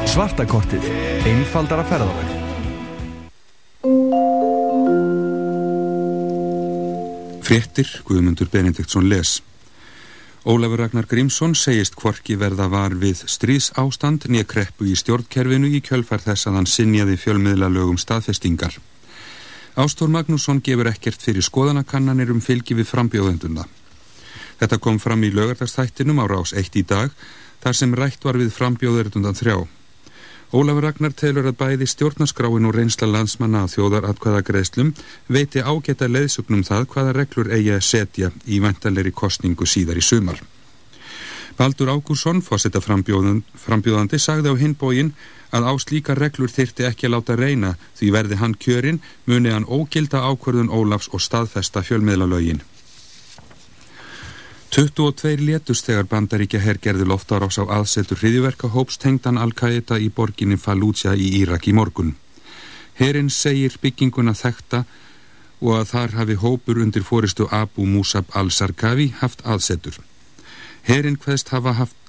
[0.07, 0.85] Svartakortið.
[1.27, 2.29] Einfaldara ferðalag.
[7.43, 9.41] Fréttir Guðmundur Benediktsson les.
[10.47, 15.83] Ólafur Ragnar Grímsson segist hvorki verða var við stríðs ástand nýja kreppu í stjórnkerfinu í
[15.83, 18.79] kjölfar þess að hann sinjaði fjölmiðla lögum staðfestingar.
[19.75, 23.67] Ástór Magnússon gefur ekkert fyrir skoðanakannanir um fylgi við frambjóðenduna.
[24.59, 27.13] Þetta kom fram í lögardagsþættinum á rás 1 í dag
[27.63, 29.57] þar sem rætt var við frambjóðendundan þrjá.
[30.53, 34.91] Ólafur Ragnar telur að bæði stjórnaskráin og reynsla landsmanna að þjóðar atkvæða greiðslum
[35.25, 40.43] veiti ágæta leiðsugnum það hvaða reglur eigi að setja í vantanleiri kostningu síðar í sumar.
[41.57, 45.13] Baldur Ágúrsson, fósetta frambjóðandi, sagði á hinbógin
[45.53, 49.65] að á slíka reglur þyrti ekki að láta reyna því verði hann kjörinn muni hann
[49.65, 52.61] ógilda ákvörðun Ólafs og staðfesta fjölmiðlalögin.
[54.73, 61.13] 22 létust þegar bandaríkja hergerði loftarás á aðsetur hriðiverka hóps tengdan Al-Qaeda í borginni Fallujah
[61.13, 62.15] í Írak í morgun.
[62.97, 64.79] Herinn segir bygginguna þekta
[65.61, 69.99] og að þar hafi hópur undir fóristu Abu Musab al-Sarkavi haft aðsetur.
[70.89, 71.99] Herinn hveðst hafa haft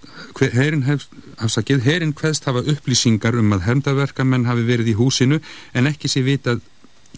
[0.41, 1.05] Herin, hef,
[1.43, 5.41] afsakið, herin hveðst hafa upplýsingar um að hermdaverkamenn hafi verið í húsinu
[5.75, 6.65] en ekki sé vitað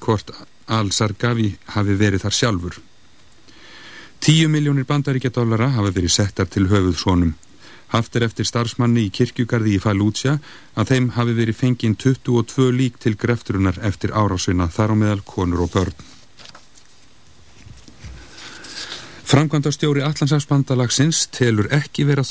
[0.00, 0.32] hvort
[0.66, 2.78] al-Sargavi hafi verið þar sjálfur.
[4.26, 7.28] Tíu miljónir bandaríkjadólara hafa verið settar til höfuð svonum.
[7.92, 10.32] Haft er eftir starfsmanni í kirkjugarði í Fallútsja
[10.74, 15.62] að þeim hafi verið fenginn 22 lík til greftrunar eftir árásina þar á meðal konur
[15.68, 15.94] og börn.
[19.30, 22.26] Framkvæmdastjóri Allandsafsbandalagsins telur ekki vera